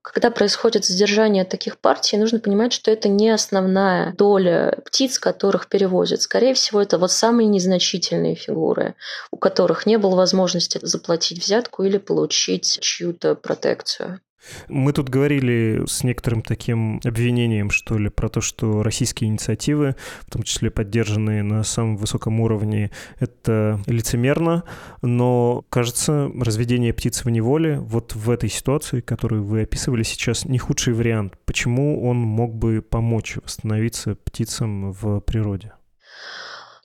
Когда 0.01 0.29
происходит 0.29 0.83
задержание 0.83 1.45
таких 1.45 1.79
партий, 1.79 2.17
нужно 2.17 2.39
понимать, 2.39 2.73
что 2.73 2.91
это 2.91 3.07
не 3.07 3.29
основная 3.29 4.13
доля 4.17 4.77
птиц, 4.83 5.19
которых 5.19 5.69
перевозят. 5.69 6.21
Скорее 6.21 6.53
всего, 6.53 6.81
это 6.81 6.97
вот 6.97 7.13
самые 7.13 7.47
незначительные 7.47 8.35
фигуры, 8.35 8.95
у 9.31 9.37
которых 9.37 9.85
не 9.85 9.97
было 9.97 10.15
возможности 10.15 10.79
заплатить 10.81 11.41
взятку 11.41 11.83
или 11.83 11.97
получить 11.97 12.77
чью-то 12.81 13.35
протекцию. 13.35 14.19
Мы 14.67 14.93
тут 14.93 15.09
говорили 15.09 15.83
с 15.87 16.03
некоторым 16.03 16.41
таким 16.41 16.99
обвинением, 17.03 17.69
что 17.69 17.97
ли, 17.97 18.09
про 18.09 18.29
то, 18.29 18.41
что 18.41 18.83
российские 18.83 19.29
инициативы, 19.29 19.95
в 20.25 20.31
том 20.31 20.43
числе 20.43 20.69
поддержанные 20.69 21.43
на 21.43 21.63
самом 21.63 21.97
высоком 21.97 22.39
уровне, 22.39 22.91
это 23.19 23.79
лицемерно, 23.87 24.63
но, 25.01 25.65
кажется, 25.69 26.31
разведение 26.39 26.93
птиц 26.93 27.25
в 27.25 27.29
неволе 27.29 27.79
вот 27.79 28.15
в 28.15 28.29
этой 28.29 28.49
ситуации, 28.49 29.01
которую 29.01 29.43
вы 29.43 29.61
описывали 29.61 30.03
сейчас, 30.03 30.45
не 30.45 30.57
худший 30.57 30.93
вариант. 30.93 31.33
Почему 31.45 32.03
он 32.07 32.17
мог 32.17 32.55
бы 32.55 32.81
помочь 32.81 33.37
восстановиться 33.37 34.15
птицам 34.15 34.91
в 34.91 35.19
природе? 35.21 35.71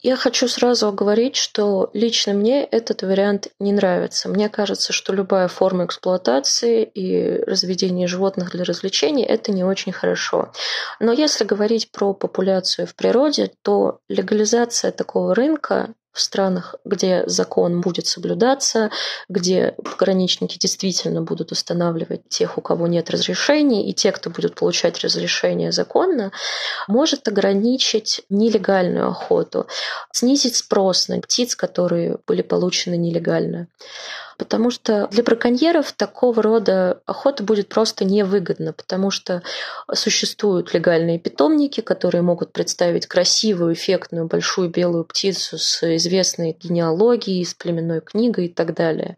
Я 0.03 0.17
хочу 0.17 0.49
сразу 0.49 0.88
оговорить, 0.88 1.37
что 1.37 1.88
лично 1.93 2.33
мне 2.33 2.65
этот 2.65 3.03
вариант 3.03 3.47
не 3.61 3.73
нравится. 3.73 4.29
Мне 4.29 4.49
кажется, 4.49 4.93
что 4.93 5.12
любая 5.12 5.47
форма 5.47 5.85
эксплуатации 5.85 6.83
и 6.83 7.41
разведения 7.45 8.09
животных 8.09 8.51
для 8.51 8.65
развлечений– 8.65 9.23
это 9.29 9.53
не 9.53 9.62
очень 9.62 9.93
хорошо. 9.93 10.51
Но 10.99 11.12
если 11.12 11.45
говорить 11.45 11.93
про 11.93 12.15
популяцию 12.15 12.88
в 12.88 12.97
природе, 12.97 13.53
то 13.62 14.01
легализация 14.09 14.91
такого 14.91 15.37
рынка 15.37 15.95
в 16.12 16.20
странах, 16.20 16.75
где 16.85 17.25
закон 17.27 17.81
будет 17.81 18.07
соблюдаться, 18.07 18.90
где 19.29 19.75
пограничники 19.83 20.59
действительно 20.59 21.22
будут 21.22 21.53
устанавливать 21.53 22.29
тех, 22.29 22.59
у 22.59 22.61
кого 22.61 22.87
нет 22.87 23.11
разрешений, 23.11 23.88
и 23.88 23.94
те, 23.94 24.12
кто 24.12 24.29
будет 24.29 24.55
получать 24.55 25.01
разрешение 25.01 25.72
законно, 25.72 26.31
может 26.87 27.29
ограничить 27.29 28.22
нелегальную 28.29 29.09
охоту, 29.09 29.66
снизить 30.12 30.57
спрос 30.57 31.09
на 31.09 31.20
птиц, 31.20 31.57
которые 31.57 32.18
были 32.27 32.42
получены 32.42 32.96
нелегально 32.96 33.68
потому 34.42 34.72
что 34.72 35.07
для 35.12 35.22
браконьеров 35.22 35.92
такого 35.92 36.42
рода 36.42 37.00
охота 37.07 37.44
будет 37.44 37.68
просто 37.68 38.05
невыгодна, 38.05 38.72
потому 38.72 39.12
что 39.12 39.40
существуют 39.94 40.74
легальные 40.74 41.20
питомники, 41.20 41.81
которые 41.81 42.22
могут 42.22 42.52
представить 42.52 43.07
красивую, 43.07 43.74
эффектную, 43.74 44.26
большую 44.26 44.68
белую 44.68 45.05
птицу 45.05 45.59
с 45.59 45.81
известной 45.96 46.57
генеалогией, 46.61 47.44
с 47.44 47.55
племенной 47.55 48.00
книгой 48.00 48.46
и 48.46 48.48
так 48.48 48.74
далее. 48.74 49.16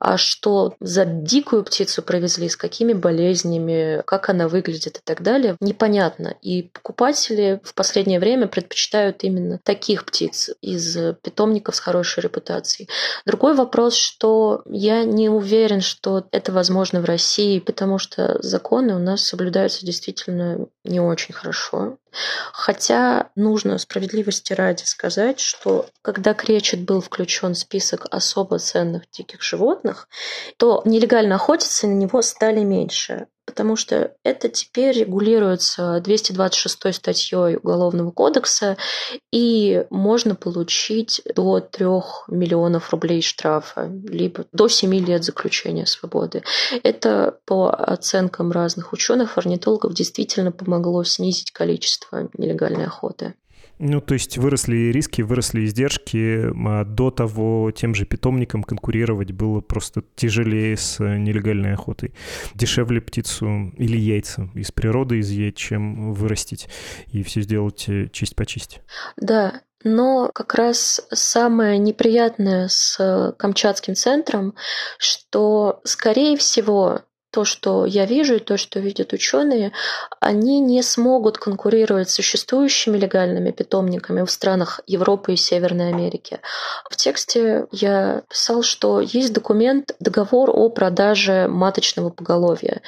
А 0.00 0.16
что 0.16 0.74
за 0.80 1.04
дикую 1.04 1.62
птицу 1.62 2.00
провезли, 2.00 2.48
с 2.48 2.56
какими 2.56 2.94
болезнями, 2.94 4.02
как 4.06 4.30
она 4.30 4.48
выглядит 4.48 4.96
и 4.96 5.00
так 5.04 5.22
далее, 5.22 5.58
непонятно. 5.60 6.36
И 6.40 6.62
покупатели 6.62 7.60
в 7.64 7.74
последнее 7.74 8.18
время 8.18 8.46
предпочитают 8.46 9.24
именно 9.24 9.60
таких 9.62 10.06
птиц 10.06 10.52
из 10.62 10.96
питомников 11.22 11.76
с 11.76 11.80
хорошей 11.80 12.22
репутацией. 12.22 12.88
Другой 13.26 13.54
вопрос, 13.54 13.94
что 13.94 14.53
я 14.66 15.04
не 15.04 15.28
уверен, 15.28 15.80
что 15.80 16.26
это 16.30 16.52
возможно 16.52 17.00
в 17.00 17.04
России, 17.04 17.58
потому 17.58 17.98
что 17.98 18.40
законы 18.42 18.94
у 18.94 18.98
нас 18.98 19.22
соблюдаются 19.22 19.86
действительно 19.86 20.66
не 20.84 21.00
очень 21.00 21.34
хорошо. 21.34 21.98
Хотя 22.52 23.30
нужно 23.34 23.78
справедливости 23.78 24.52
ради 24.52 24.84
сказать, 24.84 25.40
что 25.40 25.86
когда 26.02 26.34
кречет 26.34 26.82
был 26.82 27.00
включен 27.00 27.54
в 27.54 27.58
список 27.58 28.06
особо 28.10 28.58
ценных 28.58 29.10
диких 29.10 29.42
животных, 29.42 30.08
то 30.56 30.82
нелегально 30.84 31.36
охотиться 31.36 31.86
на 31.86 31.94
него 31.94 32.22
стали 32.22 32.60
меньше 32.60 33.26
потому 33.46 33.76
что 33.76 34.14
это 34.22 34.48
теперь 34.48 34.98
регулируется 34.98 36.00
226 36.02 36.94
статьей 36.94 37.56
Уголовного 37.56 38.10
кодекса, 38.10 38.76
и 39.32 39.84
можно 39.90 40.34
получить 40.34 41.22
до 41.34 41.60
3 41.60 41.86
миллионов 42.28 42.90
рублей 42.90 43.22
штрафа, 43.22 43.90
либо 44.08 44.46
до 44.52 44.68
7 44.68 44.94
лет 44.94 45.24
заключения 45.24 45.86
свободы. 45.86 46.42
Это 46.82 47.38
по 47.44 47.70
оценкам 47.70 48.52
разных 48.52 48.92
ученых, 48.92 49.38
орнитологов, 49.38 49.94
действительно 49.94 50.52
помогло 50.52 51.04
снизить 51.04 51.52
количество 51.52 52.28
нелегальной 52.36 52.86
охоты. 52.86 53.34
Ну, 53.78 54.00
то 54.00 54.14
есть 54.14 54.38
выросли 54.38 54.92
риски, 54.92 55.22
выросли 55.22 55.64
издержки. 55.64 56.50
А 56.66 56.84
до 56.84 57.10
того 57.10 57.70
тем 57.70 57.94
же 57.94 58.04
питомникам 58.04 58.62
конкурировать 58.62 59.32
было 59.32 59.60
просто 59.60 60.02
тяжелее 60.14 60.76
с 60.76 60.98
нелегальной 61.00 61.74
охотой. 61.74 62.14
Дешевле 62.54 63.00
птицу 63.00 63.72
или 63.76 63.96
яйца 63.96 64.50
из 64.54 64.70
природы 64.72 65.20
изъять, 65.20 65.56
чем 65.56 66.12
вырастить 66.14 66.68
и 67.08 67.22
все 67.22 67.42
сделать 67.42 67.88
э, 67.88 68.08
честь 68.12 68.36
по 68.36 68.46
честь. 68.46 68.80
Да, 69.16 69.62
но 69.84 70.30
как 70.34 70.54
раз 70.54 71.06
самое 71.12 71.78
неприятное 71.78 72.68
с 72.68 73.34
Камчатским 73.38 73.94
центром, 73.94 74.54
что, 74.98 75.80
скорее 75.84 76.36
всего, 76.38 77.02
то, 77.34 77.44
что 77.44 77.84
я 77.84 78.06
вижу, 78.06 78.36
и 78.36 78.38
то, 78.38 78.56
что 78.56 78.78
видят 78.78 79.12
ученые, 79.12 79.72
они 80.20 80.60
не 80.60 80.84
смогут 80.84 81.36
конкурировать 81.36 82.08
с 82.08 82.14
существующими 82.14 82.96
легальными 82.96 83.50
питомниками 83.50 84.24
в 84.24 84.30
странах 84.30 84.80
Европы 84.86 85.32
и 85.32 85.36
Северной 85.36 85.88
Америки. 85.88 86.38
В 86.88 86.94
тексте 86.94 87.66
я 87.72 88.22
писал, 88.30 88.62
что 88.62 89.00
есть 89.00 89.32
документ, 89.32 89.96
договор 89.98 90.48
о 90.48 90.68
продаже 90.68 91.48
маточного 91.48 92.10
поголовья, 92.10 92.82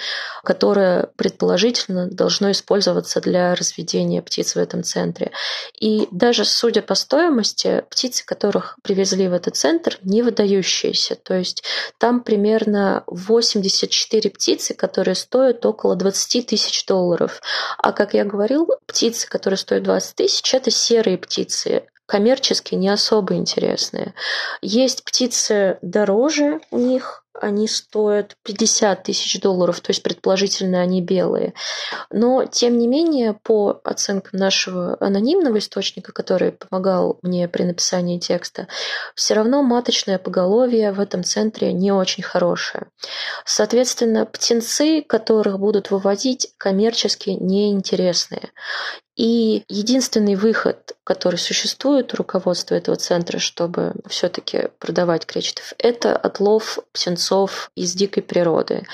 которое 0.45 1.09
предположительно 1.17 2.07
должно 2.07 2.53
использоваться 2.53 3.21
для 3.21 3.53
разведения 3.57 4.23
птиц 4.23 4.55
в 4.55 4.59
этом 4.59 4.85
центре. 4.85 5.33
И 5.81 6.07
даже 6.13 6.45
судя 6.45 6.83
по 6.83 6.95
стоимости, 6.95 7.83
птицы, 7.91 8.25
которых 8.25 8.77
привезли 8.85 9.27
в 9.27 9.33
этот 9.33 9.57
центр, 9.57 9.99
не 10.03 10.23
выдающиеся. 10.23 11.17
То 11.17 11.35
есть 11.35 11.65
там 11.99 12.21
примерно 12.21 13.03
84 13.09 14.36
птицы, 14.37 14.75
которые 14.75 15.15
стоят 15.15 15.65
около 15.65 15.97
20 15.97 16.47
тысяч 16.47 16.85
долларов. 16.85 17.41
А 17.79 17.93
как 17.93 18.13
я 18.15 18.25
говорил, 18.25 18.69
птицы, 18.87 19.29
которые 19.29 19.57
стоят 19.57 19.85
20 19.85 20.15
тысяч, 20.15 20.55
это 20.55 20.71
серые 20.71 21.17
птицы, 21.17 21.85
коммерчески 22.05 22.75
не 22.75 22.89
особо 22.89 23.35
интересные. 23.35 24.15
Есть 24.61 25.05
птицы 25.05 25.79
дороже 25.81 26.61
у 26.71 26.79
них, 26.79 27.25
они 27.41 27.69
стоят 27.69 28.37
50 28.45 29.05
тысяч 29.05 29.41
долларов, 29.41 29.81
то 29.81 29.91
есть 29.91 30.03
предположительно 30.03 30.81
они 30.81 31.03
белые. 31.03 31.55
Но, 32.11 32.45
тем 32.45 32.79
не 32.79 32.89
менее, 32.89 33.35
по 33.35 33.81
оценкам 33.85 34.39
нашего 34.39 34.97
анонимного 35.01 35.59
источника, 35.59 36.13
который 36.13 36.53
помогал 36.53 37.19
мне 37.23 37.49
при 37.49 37.65
написании 37.65 38.19
текста, 38.19 38.69
все 39.15 39.35
равно 39.35 39.63
маточное 39.63 40.19
поголовье 40.19 40.93
в 40.93 41.01
этом 41.01 41.25
центре 41.25 41.73
не 41.73 41.93
очень 41.93 42.23
хорошее. 42.23 42.87
Соответственно, 43.45 44.27
птенцы, 44.27 45.03
которых 45.03 45.59
будут 45.59 45.91
выводить, 45.91 46.53
коммерчески 46.59 47.31
неинтересные. 47.31 48.51
И 49.17 49.65
единственный 49.69 50.35
выход, 50.35 50.95
который 51.03 51.37
существует 51.37 52.13
у 52.13 52.17
руководства 52.17 52.75
этого 52.75 52.97
центра, 52.97 53.39
чтобы 53.39 53.95
все-таки 54.07 54.69
продавать 54.79 55.25
кречетов, 55.25 55.73
это 55.79 56.15
отлов 56.17 56.79
птенцов 56.93 57.71
из 57.75 57.95
дикой 57.95 58.23
природы. 58.23 58.87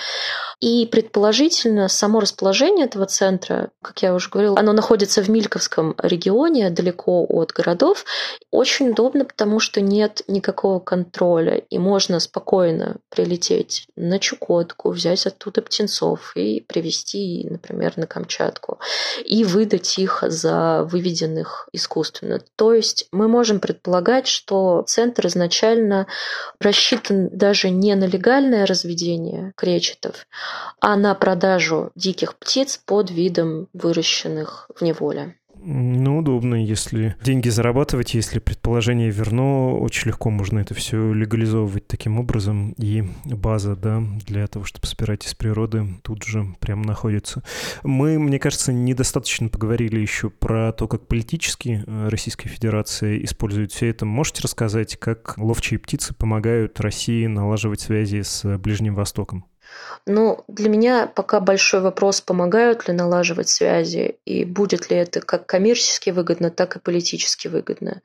И 0.60 0.86
предположительно, 0.86 1.88
само 1.88 2.20
расположение 2.20 2.86
этого 2.86 3.06
центра, 3.06 3.70
как 3.82 4.00
я 4.02 4.14
уже 4.14 4.30
говорила, 4.30 4.56
оно 4.56 4.72
находится 4.72 5.20
в 5.20 5.28
Мильковском 5.28 5.96
регионе, 5.98 6.70
далеко 6.70 7.26
от 7.28 7.50
городов. 7.50 8.04
Очень 8.52 8.90
удобно, 8.90 9.24
потому 9.24 9.58
что 9.58 9.80
нет 9.80 10.22
никакого 10.28 10.78
контроля, 10.78 11.56
и 11.56 11.78
можно 11.78 12.20
спокойно 12.20 12.98
прилететь 13.08 13.88
на 13.96 14.20
Чукотку, 14.20 14.92
взять 14.92 15.26
оттуда 15.26 15.62
птенцов 15.62 16.36
и 16.36 16.60
привезти, 16.60 17.44
например, 17.50 17.94
на 17.96 18.06
Камчатку, 18.06 18.78
и 19.24 19.42
выдать 19.42 19.98
их 19.98 20.11
за 20.22 20.84
выведенных 20.84 21.68
искусственно. 21.72 22.40
То 22.56 22.74
есть 22.74 23.06
мы 23.12 23.28
можем 23.28 23.60
предполагать, 23.60 24.26
что 24.26 24.84
центр 24.86 25.26
изначально 25.26 26.06
рассчитан 26.60 27.28
даже 27.30 27.70
не 27.70 27.94
на 27.94 28.04
легальное 28.04 28.66
разведение 28.66 29.52
кречетов, 29.56 30.26
а 30.80 30.96
на 30.96 31.14
продажу 31.14 31.90
диких 31.94 32.36
птиц 32.36 32.78
под 32.84 33.10
видом 33.10 33.68
выращенных 33.72 34.70
в 34.74 34.82
неволе. 34.82 35.36
Ну, 35.64 36.18
удобно, 36.18 36.56
если 36.56 37.14
деньги 37.22 37.48
зарабатывать, 37.48 38.14
если 38.14 38.40
предположение 38.40 39.10
верно, 39.10 39.76
очень 39.76 40.08
легко 40.08 40.28
можно 40.28 40.58
это 40.58 40.74
все 40.74 41.12
легализовывать 41.12 41.86
таким 41.86 42.18
образом, 42.18 42.72
и 42.78 43.04
база, 43.24 43.76
да, 43.76 44.02
для 44.26 44.46
того, 44.48 44.64
чтобы 44.64 44.88
собирать 44.88 45.24
из 45.24 45.34
природы, 45.34 45.86
тут 46.02 46.24
же 46.24 46.48
прямо 46.58 46.84
находится. 46.84 47.44
Мы, 47.84 48.18
мне 48.18 48.40
кажется, 48.40 48.72
недостаточно 48.72 49.48
поговорили 49.48 50.00
еще 50.00 50.30
про 50.30 50.72
то, 50.72 50.88
как 50.88 51.06
политически 51.06 51.84
э, 51.86 52.08
Российская 52.08 52.48
Федерация 52.48 53.18
использует 53.18 53.70
все 53.70 53.88
это. 53.88 54.04
Можете 54.04 54.42
рассказать, 54.42 54.96
как 54.96 55.34
ловчие 55.38 55.78
птицы 55.78 56.12
помогают 56.12 56.80
России 56.80 57.26
налаживать 57.26 57.80
связи 57.80 58.22
с 58.22 58.58
Ближним 58.58 58.96
Востоком? 58.96 59.44
Ну, 60.06 60.44
для 60.48 60.68
меня 60.68 61.06
пока 61.06 61.38
большой 61.38 61.80
вопрос, 61.80 62.20
помогают 62.20 62.88
ли 62.88 62.94
налаживать 62.94 63.48
связи 63.48 64.16
и 64.24 64.44
будет 64.44 64.90
ли 64.90 64.96
это 64.96 65.20
как 65.20 65.46
коммерчески 65.46 66.10
выгодно, 66.10 66.50
так 66.50 66.76
и 66.76 66.80
политически 66.80 67.48
выгодно. 67.48 68.02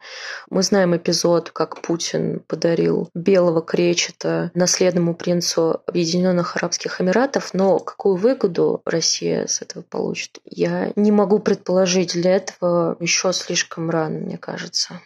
Мы 0.49 0.61
знаем 0.61 0.95
эпизод, 0.95 1.49
как 1.49 1.81
Путин 1.81 2.41
подарил 2.47 3.09
белого 3.15 3.61
кречета 3.61 4.51
наследному 4.53 5.15
принцу 5.15 5.81
Объединенных 5.87 6.55
Арабских 6.55 7.01
Эмиратов, 7.01 7.53
но 7.53 7.79
какую 7.79 8.15
выгоду 8.15 8.81
Россия 8.85 9.47
с 9.47 9.61
этого 9.61 9.81
получит, 9.81 10.39
я 10.45 10.91
не 10.95 11.11
могу 11.11 11.39
предположить. 11.39 12.13
Для 12.13 12.35
этого 12.35 12.95
еще 12.99 13.33
слишком 13.33 13.89
рано, 13.89 14.19
мне 14.19 14.37
кажется. 14.37 15.01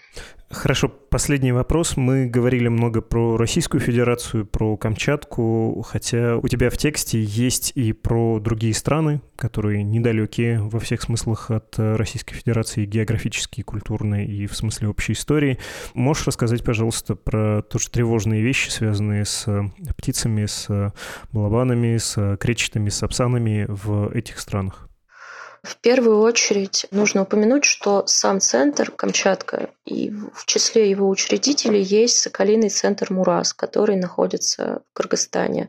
Хорошо, 0.54 0.90
последний 0.90 1.54
вопрос. 1.54 1.96
Мы 1.96 2.26
говорили 2.26 2.68
много 2.68 3.02
про 3.02 3.38
Российскую 3.38 3.80
Федерацию, 3.80 4.46
про 4.46 4.76
Камчатку, 4.76 5.82
хотя 5.88 6.38
у 6.38 6.48
тебя 6.48 6.70
в 6.70 6.78
тексте 6.78 7.24
есть 7.24 7.72
и 7.76 7.94
про 7.94 8.40
другие 8.40 8.74
страны, 8.74 9.22
которые 9.38 9.84
недалекие 9.84 10.62
во 10.62 10.80
всех 10.80 11.02
смыслах 11.02 11.52
от 11.52 11.76
Российской 11.78 12.36
Федерации 12.36 12.86
географически, 12.86 13.62
культурно 13.62 14.26
и 14.26 14.46
в 14.46 14.56
смысле 14.56 14.90
общей 14.90 15.14
истории. 15.14 15.58
Можешь 15.94 16.28
рассказать, 16.28 16.64
пожалуйста, 16.64 17.16
про 17.16 17.62
тоже 17.62 17.90
тревожные 17.90 18.42
вещи, 18.42 18.70
связанные 18.70 19.26
с 19.26 19.48
птицами, 19.98 20.46
с 20.46 20.94
балабанами, 21.32 21.98
с 21.98 22.38
кречетами, 22.38 22.90
с 22.90 23.02
апсанами 23.04 23.66
в 23.70 24.12
этих 24.14 24.40
странах? 24.40 24.90
В 25.64 25.78
первую 25.78 26.22
очередь 26.22 26.88
нужно 26.90 27.22
упомянуть, 27.22 27.66
что 27.66 28.04
сам 28.08 28.40
центр 28.40 28.90
Камчатка 28.90 29.70
и 29.91 30.12
в 30.34 30.45
числе 30.45 30.89
его 30.89 31.10
учредителей 31.10 31.84
есть 31.84 32.19
Соколиный 32.19 32.69
центр 32.69 33.12
Мурас, 33.12 33.54
который 33.54 33.95
находится 33.95 34.82
в 34.91 34.97
Кыргызстане. 34.97 35.67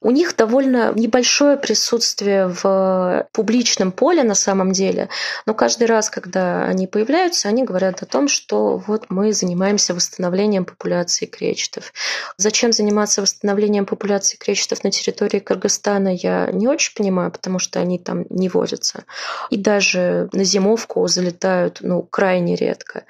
У 0.00 0.10
них 0.10 0.36
довольно 0.36 0.92
небольшое 0.94 1.56
присутствие 1.56 2.46
в 2.46 3.26
публичном 3.32 3.90
поле 3.90 4.22
на 4.22 4.36
самом 4.36 4.70
деле, 4.72 5.08
но 5.44 5.54
каждый 5.54 5.88
раз, 5.88 6.08
когда 6.08 6.64
они 6.64 6.86
появляются, 6.86 7.48
они 7.48 7.64
говорят 7.64 8.02
о 8.02 8.06
том, 8.06 8.28
что 8.28 8.76
вот 8.76 9.06
мы 9.08 9.32
занимаемся 9.32 9.94
восстановлением 9.94 10.64
популяции 10.64 11.26
кречетов. 11.26 11.92
Зачем 12.36 12.72
заниматься 12.72 13.22
восстановлением 13.22 13.86
популяции 13.86 14.36
кречетов 14.36 14.84
на 14.84 14.92
территории 14.92 15.40
Кыргызстана, 15.40 16.14
я 16.14 16.48
не 16.52 16.68
очень 16.68 16.94
понимаю, 16.94 17.32
потому 17.32 17.58
что 17.58 17.80
они 17.80 17.98
там 17.98 18.24
не 18.30 18.48
водятся. 18.48 19.04
И 19.50 19.56
даже 19.56 20.28
на 20.32 20.44
зимовку 20.44 21.06
залетают 21.08 21.78
ну, 21.80 22.02
крайне 22.02 22.54
редко. 22.54 23.04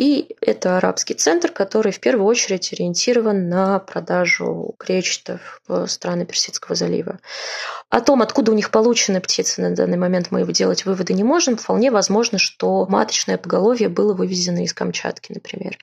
И 0.00 0.34
это 0.40 0.78
арабский 0.78 1.12
центр, 1.12 1.52
который 1.52 1.92
в 1.92 2.00
первую 2.00 2.24
очередь 2.24 2.72
ориентирован 2.72 3.50
на 3.50 3.80
продажу 3.80 4.74
кречетов 4.78 5.60
в 5.68 5.86
страны 5.88 6.24
Персидского 6.24 6.74
залива. 6.74 7.18
О 7.90 8.00
том, 8.00 8.22
откуда 8.22 8.52
у 8.52 8.54
них 8.54 8.70
получены 8.70 9.20
птицы 9.20 9.60
на 9.60 9.74
данный 9.74 9.98
момент, 9.98 10.28
мы 10.30 10.50
делать 10.54 10.86
выводы 10.86 11.12
не 11.12 11.22
можем. 11.22 11.58
Вполне 11.58 11.90
возможно, 11.90 12.38
что 12.38 12.86
маточное 12.86 13.36
поголовье 13.36 13.90
было 13.90 14.14
вывезено 14.14 14.64
из 14.64 14.72
Камчатки, 14.72 15.34
например. 15.34 15.76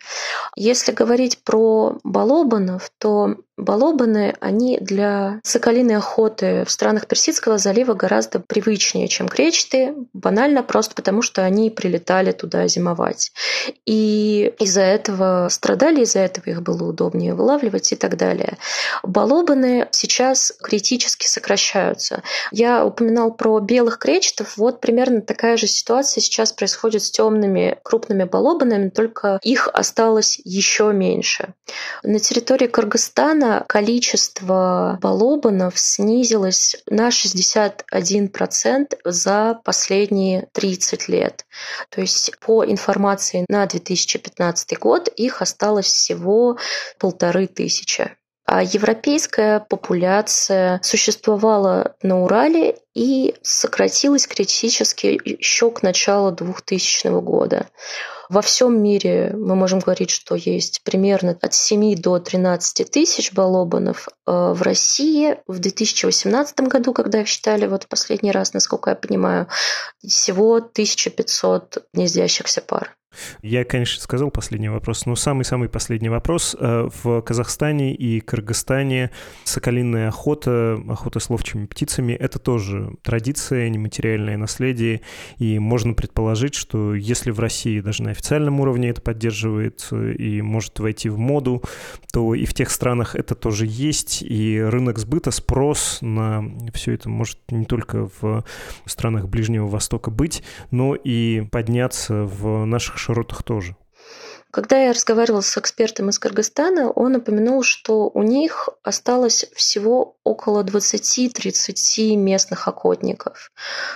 Если 0.55 0.93
говорить 0.93 1.43
про 1.43 1.99
балобанов, 2.03 2.89
то 2.97 3.35
Балобаны, 3.57 4.35
они 4.39 4.77
для 4.79 5.39
соколиной 5.43 5.95
охоты 5.95 6.63
в 6.63 6.69
странах 6.69 7.07
Персидского 7.07 7.57
залива 7.57 7.95
гораздо 7.95 8.39
привычнее, 8.39 9.07
чем 9.07 9.27
кречеты, 9.27 9.95
банально 10.13 10.61
просто 10.61 10.93
потому, 10.93 11.23
что 11.23 11.43
они 11.43 11.71
прилетали 11.71 12.31
туда 12.31 12.67
зимовать. 12.67 13.31
И 13.87 14.53
из-за 14.59 14.81
этого 14.81 15.47
страдали, 15.49 16.01
из-за 16.01 16.19
этого 16.19 16.45
их 16.45 16.61
было 16.61 16.83
удобнее 16.83 17.33
вылавливать 17.33 17.91
и 17.91 17.95
так 17.95 18.15
далее. 18.15 18.57
Балобаны 19.01 19.87
сейчас 19.89 20.53
критически 20.61 21.25
сокращаются. 21.25 22.21
Я 22.51 22.85
упоминал 22.85 23.33
про 23.33 23.59
белых 23.59 23.97
кречетов. 23.97 24.55
Вот 24.57 24.81
примерно 24.81 25.21
такая 25.21 25.57
же 25.57 25.65
ситуация 25.65 26.21
сейчас 26.21 26.51
происходит 26.51 27.01
с 27.01 27.09
темными 27.09 27.79
крупными 27.81 28.25
балобанами, 28.25 28.89
только 28.89 29.39
их 29.41 29.67
осталось 29.73 30.39
еще 30.43 30.93
меньше. 30.93 31.55
На 32.03 32.19
территории 32.19 32.67
Кыргызстана 32.67 33.46
Украина 33.47 33.65
количество 33.67 34.99
балобанов 35.01 35.79
снизилось 35.79 36.75
на 36.89 37.09
61% 37.09 38.97
за 39.05 39.59
последние 39.63 40.47
30 40.53 41.07
лет. 41.07 41.45
То 41.89 42.01
есть 42.01 42.37
по 42.39 42.65
информации 42.65 43.45
на 43.49 43.65
2015 43.65 44.79
год 44.79 45.07
их 45.15 45.41
осталось 45.41 45.85
всего 45.85 46.57
полторы 46.99 47.47
тысячи. 47.47 48.11
А 48.45 48.63
европейская 48.63 49.59
популяция 49.59 50.79
существовала 50.81 51.95
на 52.01 52.23
Урале 52.23 52.77
и 52.93 53.35
сократилась 53.41 54.25
критически 54.25 55.19
еще 55.25 55.69
к 55.71 55.83
началу 55.83 56.31
2000 56.31 57.21
года. 57.21 57.67
Во 58.29 58.41
всем 58.41 58.81
мире 58.83 59.33
мы 59.33 59.55
можем 59.55 59.79
говорить, 59.79 60.09
что 60.09 60.35
есть 60.35 60.81
примерно 60.83 61.37
от 61.41 61.53
7 61.53 61.95
до 61.95 62.19
13 62.19 62.91
тысяч 62.91 63.31
балобанов. 63.31 64.09
Э, 64.25 64.51
в 64.53 64.61
России 64.61 65.37
в 65.47 65.59
2018 65.59 66.59
году, 66.61 66.93
когда 66.93 67.21
их 67.21 67.27
считали 67.27 67.67
вот 67.67 67.87
последний 67.87 68.31
раз, 68.31 68.53
насколько 68.53 68.89
я 68.89 68.95
понимаю, 68.97 69.47
всего 70.05 70.55
1500 70.55 71.87
гнездящихся 71.93 72.61
пар. 72.61 72.96
Я, 73.41 73.63
конечно, 73.63 74.01
сказал 74.01 74.31
последний 74.31 74.69
вопрос, 74.69 75.05
но 75.05 75.15
самый-самый 75.15 75.69
последний 75.69 76.09
вопрос. 76.09 76.55
Э, 76.59 76.89
в 77.03 77.21
Казахстане 77.21 77.93
и 77.93 78.19
Кыргызстане 78.19 79.11
соколиная 79.43 80.09
охота, 80.09 80.79
охота 80.89 81.19
с 81.19 81.29
ловчими 81.29 81.65
птицами— 81.65 82.13
это 82.19 82.39
тоже 82.39 82.95
традиция, 83.03 83.69
нематериальное 83.69 84.37
наследие, 84.37 85.01
и 85.37 85.59
можно 85.59 85.93
предположить, 85.93 86.55
что 86.55 86.93
если 86.95 87.31
в 87.31 87.39
России 87.39 87.79
даже 87.79 88.03
на 88.03 88.11
официальном 88.11 88.59
уровне 88.59 88.89
это 88.89 89.01
поддерживает 89.01 89.87
и 89.91 90.41
может 90.41 90.79
войти 90.79 91.09
в 91.09 91.17
моду, 91.17 91.63
то 92.11 92.33
и 92.33 92.45
в 92.45 92.53
тех 92.53 92.69
странах 92.69 93.15
это 93.15 93.35
тоже 93.35 93.65
есть, 93.67 94.21
и 94.21 94.59
рынок 94.59 94.97
сбыта, 94.97 95.31
спрос 95.31 95.99
на 96.01 96.43
все 96.73 96.93
это 96.93 97.09
может 97.09 97.39
не 97.49 97.65
только 97.65 98.09
в 98.19 98.43
странах 98.85 99.27
Ближнего 99.27 99.67
Востока 99.67 100.11
быть, 100.11 100.43
но 100.71 100.95
и 100.95 101.47
подняться 101.51 102.23
в 102.23 102.65
наших 102.65 102.96
широтах 102.97 103.43
тоже. 103.43 103.75
Когда 104.51 104.81
я 104.81 104.93
разговаривала 104.93 105.41
с 105.41 105.57
экспертом 105.57 106.09
из 106.09 106.19
Кыргызстана, 106.19 106.89
он 106.89 107.15
упомянул, 107.15 107.63
что 107.63 108.09
у 108.09 108.23
них 108.23 108.69
осталось 108.81 109.45
всего 109.53 110.15
около 110.23 110.63
20-30 110.63 112.15
местных 112.15 112.67
охотников. 112.67 113.51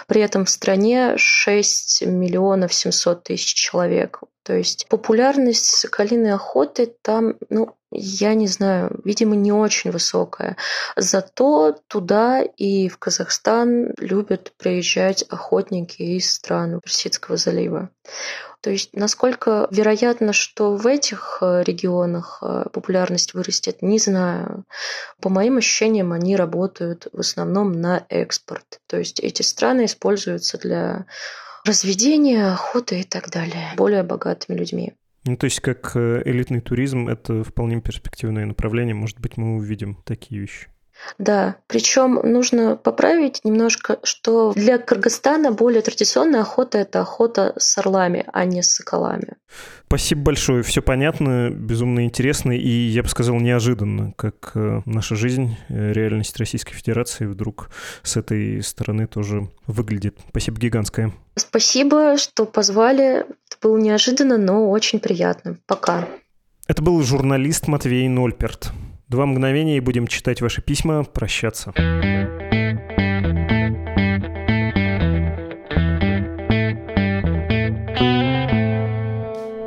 При 0.08 0.22
этом 0.22 0.46
в 0.46 0.50
стране 0.50 1.14
6 1.18 2.04
миллионов 2.06 2.74
700 2.74 3.24
тысяч 3.24 3.54
человек. 3.54 4.20
То 4.44 4.54
есть 4.54 4.88
популярность 4.90 5.66
соколиной 5.66 6.34
охоты 6.34 6.94
там, 7.02 7.36
ну, 7.50 7.76
я 7.92 8.34
не 8.34 8.48
знаю, 8.48 9.00
видимо, 9.04 9.36
не 9.36 9.52
очень 9.52 9.92
высокая. 9.92 10.58
Зато 10.96 11.78
туда 11.88 12.42
и 12.42 12.88
в 12.88 12.98
Казахстан 12.98 13.94
любят 13.98 14.54
приезжать 14.58 15.24
охотники 15.24 16.02
из 16.02 16.34
стран 16.34 16.80
Персидского 16.82 17.38
залива. 17.38 17.90
То 18.62 18.70
есть 18.70 18.92
насколько 18.94 19.68
вероятно, 19.72 20.34
что 20.34 20.76
в 20.76 20.86
этих 20.86 21.40
э, 21.42 21.64
регионах 21.64 22.40
э, 22.44 22.66
популярность 22.72 23.34
вырастет, 23.34 23.82
не 23.82 23.98
знаю. 23.98 24.66
По 25.20 25.30
моим 25.30 25.58
ощущениям, 25.58 26.14
они 26.14 26.36
работают 26.36 27.08
в 27.12 27.20
основном 27.20 27.72
на 27.72 28.06
экспорт. 28.10 28.80
То 28.88 28.98
есть 28.98 29.20
эти 29.20 29.42
страны 29.42 29.86
используются 29.86 30.60
для 30.60 31.08
разведения, 31.66 32.54
охоты 32.54 33.00
и 33.00 33.04
так 33.04 33.30
далее 33.32 33.74
более 33.78 34.04
богатыми 34.04 34.58
людьми. 34.58 34.94
Ну, 35.26 35.38
то 35.38 35.46
есть 35.46 35.60
как 35.60 35.92
э, 35.96 36.24
элитный 36.26 36.62
туризм— 36.62 37.08
это 37.10 37.44
вполне 37.44 37.80
перспективное 37.80 38.46
направление. 38.46 38.96
Может 38.96 39.20
быть, 39.20 39.38
мы 39.38 39.56
увидим 39.56 39.96
такие 40.04 40.42
вещи. 40.42 40.68
Да, 41.18 41.56
причем 41.68 42.20
нужно 42.24 42.76
поправить 42.76 43.42
немножко, 43.44 44.00
что 44.04 44.54
для 44.54 44.78
Кыргызстана 44.78 45.52
более 45.52 45.82
традиционная 45.82 46.42
охота– 46.42 46.78
это 46.80 47.02
охота 47.02 47.54
с 47.58 47.78
орлами, 47.78 48.26
а 48.32 48.46
не 48.46 48.62
с 48.62 48.72
соколами. 48.72 49.36
Спасибо 49.88 50.22
большое, 50.22 50.64
все 50.64 50.82
понятно, 50.82 51.50
безумно 51.50 52.06
интересно 52.06 52.54
и, 52.54 52.70
я 52.70 53.04
бы 53.04 53.10
сказал, 53.10 53.36
неожиданно, 53.36 54.14
как 54.16 54.52
э, 54.56 54.82
наша 54.86 55.16
жизнь, 55.16 55.58
э, 55.68 55.92
реальность 55.92 56.38
Российской 56.38 56.74
Федерации 56.74 57.26
вдруг 57.26 57.70
с 58.02 58.16
этой 58.16 58.64
стороны 58.64 59.06
тоже 59.08 59.50
выглядит. 59.68 60.18
Спасибо 60.30 60.60
гигантское. 60.60 61.12
Спасибо, 61.36 62.18
что 62.18 62.46
позвали. 62.46 63.26
Это 63.26 63.58
было 63.62 63.78
неожиданно, 63.78 64.38
но 64.38 64.70
очень 64.70 65.00
приятно. 65.00 65.58
Пока. 65.66 66.08
Это 66.68 66.82
был 66.82 67.02
журналист 67.04 67.68
Матвей 67.68 68.08
Нольперт. 68.08 68.72
Два 69.12 69.26
мгновения 69.26 69.76
и 69.76 69.82
будем 69.82 70.08
читать 70.08 70.40
ваши 70.40 70.62
письма, 70.62 71.04
прощаться. 71.04 71.74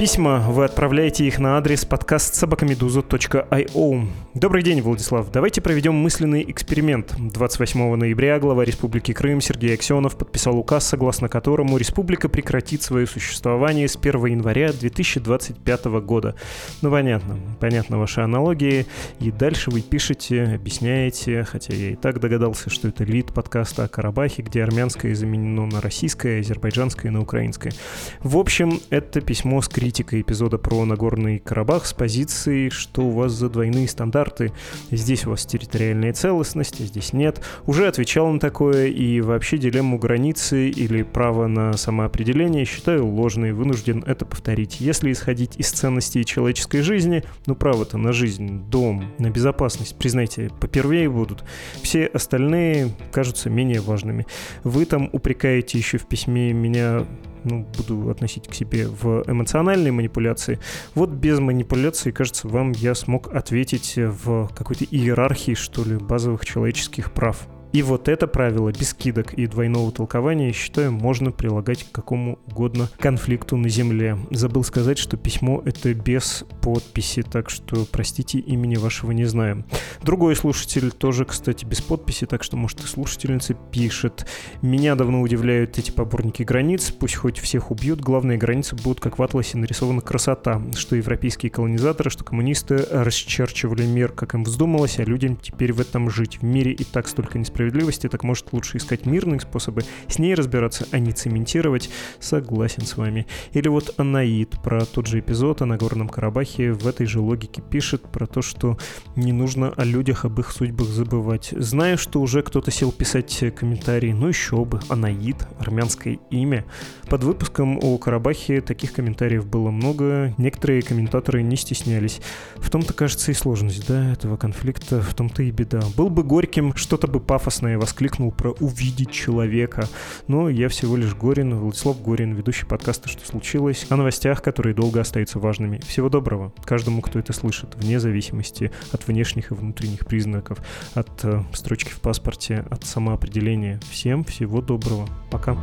Письма, 0.05 0.45
вы 0.51 0.67
отправляете 0.67 1.25
их 1.25 1.38
на 1.38 1.57
адрес 1.57 1.87
подкаст 1.87 2.35
собакамедуза.io. 2.35 4.07
Добрый 4.35 4.62
день, 4.62 4.83
Владислав. 4.83 5.31
Давайте 5.33 5.62
проведем 5.62 5.95
мысленный 5.95 6.45
эксперимент. 6.47 7.14
28 7.17 7.95
ноября 7.95 8.38
глава 8.38 8.64
Республики 8.64 9.14
Крым 9.14 9.40
Сергей 9.40 9.73
Аксенов 9.73 10.19
подписал 10.19 10.59
указ, 10.59 10.87
согласно 10.87 11.31
которому 11.31 11.79
республика 11.79 12.29
прекратит 12.29 12.83
свое 12.83 13.07
существование 13.07 13.88
с 13.88 13.97
1 13.97 14.27
января 14.27 14.73
2025 14.75 15.85
года. 16.03 16.35
Ну, 16.83 16.90
понятно. 16.90 17.38
Понятно 17.59 17.99
ваши 17.99 18.21
аналогии. 18.21 18.85
И 19.21 19.31
дальше 19.31 19.71
вы 19.71 19.81
пишете, 19.81 20.43
объясняете, 20.43 21.45
хотя 21.45 21.73
я 21.73 21.93
и 21.93 21.95
так 21.95 22.21
догадался, 22.21 22.69
что 22.69 22.88
это 22.88 23.05
лид 23.05 23.33
подкаста 23.33 23.85
о 23.85 23.88
Карабахе, 23.88 24.43
где 24.43 24.64
армянское 24.64 25.14
заменено 25.14 25.64
на 25.64 25.81
российское, 25.81 26.40
азербайджанское 26.40 27.11
и 27.11 27.14
на 27.14 27.23
украинское. 27.23 27.73
В 28.21 28.37
общем, 28.37 28.81
это 28.90 29.23
письмо 29.23 29.62
с 29.62 29.69
критика 29.94 30.20
эпизода 30.20 30.59
про 30.59 30.85
Нагорный 30.85 31.38
Карабах 31.38 31.87
с 31.87 31.92
позиции, 31.92 32.68
что 32.68 33.02
у 33.02 33.11
вас 33.11 33.30
за 33.30 33.48
двойные 33.48 33.87
стандарты. 33.87 34.50
Здесь 34.90 35.24
у 35.24 35.30
вас 35.30 35.46
территориальная 35.46 36.12
целостность, 36.12 36.80
а 36.80 36.83
здесь 36.83 37.12
нет. 37.12 37.40
Уже 37.66 37.87
отвечал 37.87 38.28
на 38.33 38.40
такое, 38.40 38.88
и 38.88 39.20
вообще 39.20 39.57
дилемму 39.57 40.00
границы 40.00 40.68
или 40.68 41.04
право 41.04 41.46
на 41.46 41.74
самоопределение 41.74 42.64
считаю 42.64 43.07
ложной, 43.07 43.52
вынужден 43.52 44.02
это 44.04 44.26
повторить. 44.26 44.80
Если 44.80 45.12
исходить 45.12 45.52
из 45.59 45.70
ценностей 45.70 46.24
человеческой 46.24 46.80
жизни, 46.80 47.22
ну 47.46 47.54
право-то 47.54 47.96
на 47.96 48.12
жизнь, 48.12 48.68
дом, 48.68 49.12
на 49.20 49.30
безопасность, 49.30 49.96
признайте, 49.96 50.50
попервее 50.61 51.09
будут. 51.09 51.44
Все 51.83 52.07
остальные 52.07 52.88
кажутся 53.12 53.48
менее 53.48 53.80
важными. 53.80 54.26
Вы 54.64 54.87
там 54.87 55.09
упрекаете 55.12 55.78
еще 55.78 55.98
в 55.98 56.07
письме 56.07 56.52
меня 56.52 57.07
ну, 57.44 57.66
буду 57.76 58.11
относить 58.11 58.48
к 58.48 58.54
себе 58.54 58.87
в 58.88 59.24
эмоциональные 59.26 59.92
манипуляции. 59.92 60.59
Вот 60.94 61.11
без 61.11 61.38
манипуляций, 61.38 62.12
кажется, 62.12 62.48
вам 62.48 62.72
я 62.72 62.94
смог 62.94 63.35
ответить 63.35 63.94
в 63.96 64.48
какой-то 64.54 64.85
иерархии, 64.85 65.54
что 65.54 65.85
ли, 65.85 65.96
базовых 65.96 66.44
человеческих 66.44 67.12
прав. 67.12 67.46
И 67.75 67.83
вот 67.83 68.09
это 68.09 68.29
правило 68.29 68.71
без 68.71 68.91
скидок 68.91 69.35
и 69.35 69.49
двойного 69.49 69.91
толкования, 69.91 70.53
считаю, 70.53 70.93
можно 70.93 71.33
прилагать 71.33 71.83
к 71.83 71.91
какому 71.91 72.39
угодно 72.47 72.89
конфликту 73.01 73.57
на 73.57 73.69
Земле. 73.69 74.17
Забыл 74.31 74.63
сказать, 74.63 74.97
что 74.97 75.17
письмо 75.17 75.61
это 75.65 75.93
без 75.93 76.45
подписи, 76.63 77.23
так 77.23 77.51
что, 77.51 77.85
простите, 77.91 78.39
имени 78.39 78.77
вашего 78.77 79.11
не 79.11 79.25
знаем. 79.25 79.65
Другой 80.05 80.37
слушатель 80.37 80.93
тоже, 80.93 81.25
кстати, 81.25 81.65
без 81.65 81.81
подписи, 81.83 82.27
так 82.27 82.45
что, 82.45 82.57
может, 82.57 82.79
и 82.85 82.87
слушательница 82.87 83.55
пишет. 83.55 84.25
Меня 84.63 84.95
давно 84.95 85.21
удивляют 85.21 85.77
эти 85.77 85.91
поборники 85.91 86.45
границ, 86.45 86.93
пусть 86.93 87.17
хоть 87.17 87.41
всех 87.41 87.73
убьют, 87.73 88.01
главные 88.01 88.39
границы 88.39 88.77
будут, 88.77 89.01
как 89.01 89.19
в 89.19 89.23
атласе, 89.25 89.59
нарисована 89.59 90.01
красота, 90.01 90.63
что 90.77 90.95
европейские 90.95 91.51
колонизаторы, 91.51 92.09
что 92.09 92.23
коммунисты 92.23 92.87
расчерчивали 92.89 93.85
мир, 93.85 94.13
как 94.13 94.35
им 94.35 94.45
вздумалось, 94.45 95.01
а 95.01 95.03
людям 95.03 95.37
теперь 95.37 95.73
в 95.73 95.81
этом 95.81 96.09
жить. 96.09 96.39
В 96.39 96.45
мире 96.45 96.71
и 96.71 96.85
так 96.85 97.09
столько 97.09 97.37
несправедливости 97.37 97.63
справедливости, 97.64 98.09
так 98.09 98.24
может 98.24 98.53
лучше 98.53 98.77
искать 98.77 99.07
мирные 99.07 99.40
способы 99.40 99.85
с 100.09 100.18
ней 100.18 100.35
разбираться, 100.35 100.87
а 100.90 100.98
не 100.98 101.12
цементировать. 101.12 101.88
Согласен 102.20 102.83
с 102.83 102.98
вами. 102.98 103.27
Или 103.53 103.68
вот 103.68 103.94
Анаид 103.96 104.62
про 104.62 104.85
тот 104.85 105.07
же 105.07 105.20
эпизод 105.20 105.62
о 105.62 105.66
Нагорном 105.66 106.11
Карабахе 106.11 106.72
в 106.72 106.87
этой 106.87 107.07
же 107.07 107.20
логике 107.20 107.62
пишет 107.62 108.03
про 108.03 108.27
то, 108.27 108.42
что 108.42 108.77
не 109.16 109.33
нужно 109.33 109.70
о 109.70 109.85
людях, 109.85 110.27
об 110.27 110.38
их 110.40 110.50
судьбах 110.53 110.88
забывать. 110.88 111.55
Знаю, 111.57 111.96
что 111.96 112.20
уже 112.20 112.42
кто-то 112.42 112.70
сел 112.70 112.92
писать 112.92 113.42
комментарии, 113.57 114.12
ну 114.12 114.29
еще 114.29 114.62
бы, 114.66 114.81
Анаид, 114.90 115.46
армянское 115.59 116.18
имя. 116.31 116.66
Под 117.09 117.24
выпуском 117.24 117.79
о 117.83 117.96
Карабахе 117.96 118.61
таких 118.61 118.92
комментариев 118.92 119.46
было 119.46 119.70
много, 119.70 120.35
некоторые 120.37 120.83
комментаторы 120.83 121.42
не 121.42 121.57
стеснялись. 121.57 122.20
В 122.57 122.68
том-то, 122.68 122.92
кажется, 122.92 123.31
и 123.31 123.35
сложность, 123.35 123.87
да, 123.88 124.12
этого 124.12 124.37
конфликта, 124.37 125.00
в 125.00 125.14
том-то 125.14 125.42
и 125.42 125.50
беда. 125.50 125.83
Был 125.96 126.11
бы 126.11 126.22
горьким, 126.22 126.74
что-то 126.74 127.07
бы 127.07 127.20
пафос 127.20 127.43
пафосно 127.44 127.68
я 127.68 127.78
воскликнул 127.78 128.33
про 128.33 128.52
«увидеть 128.52 129.11
человека». 129.11 129.87
Но 130.28 130.48
я 130.48 130.70
всего 130.70 130.96
лишь 130.96 131.14
Горин, 131.14 131.54
Владислав 131.54 132.00
Горин, 132.00 132.33
ведущий 132.33 132.64
подкаста 132.64 133.11
«Что 133.11 133.26
случилось?» 133.26 133.85
о 133.90 133.96
новостях, 133.96 134.40
которые 134.40 134.74
долго 134.74 135.02
остаются 135.02 135.38
важными. 135.38 135.78
Всего 135.87 136.09
доброго 136.09 136.54
каждому, 136.64 137.02
кто 137.02 137.18
это 137.18 137.35
слышит, 137.35 137.74
вне 137.74 138.00
зависимости 138.00 138.72
от 138.92 139.07
внешних 139.07 139.50
и 139.50 139.54
внутренних 139.54 140.07
признаков, 140.07 140.59
от 140.94 141.22
э, 141.24 141.42
строчки 141.52 141.90
в 141.90 142.00
паспорте, 142.00 142.64
от 142.70 142.87
самоопределения. 142.87 143.78
Всем 143.90 144.24
всего 144.24 144.62
доброго. 144.62 145.07
Пока. 145.30 145.54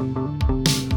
Thank 0.00 0.78
you 0.78 0.87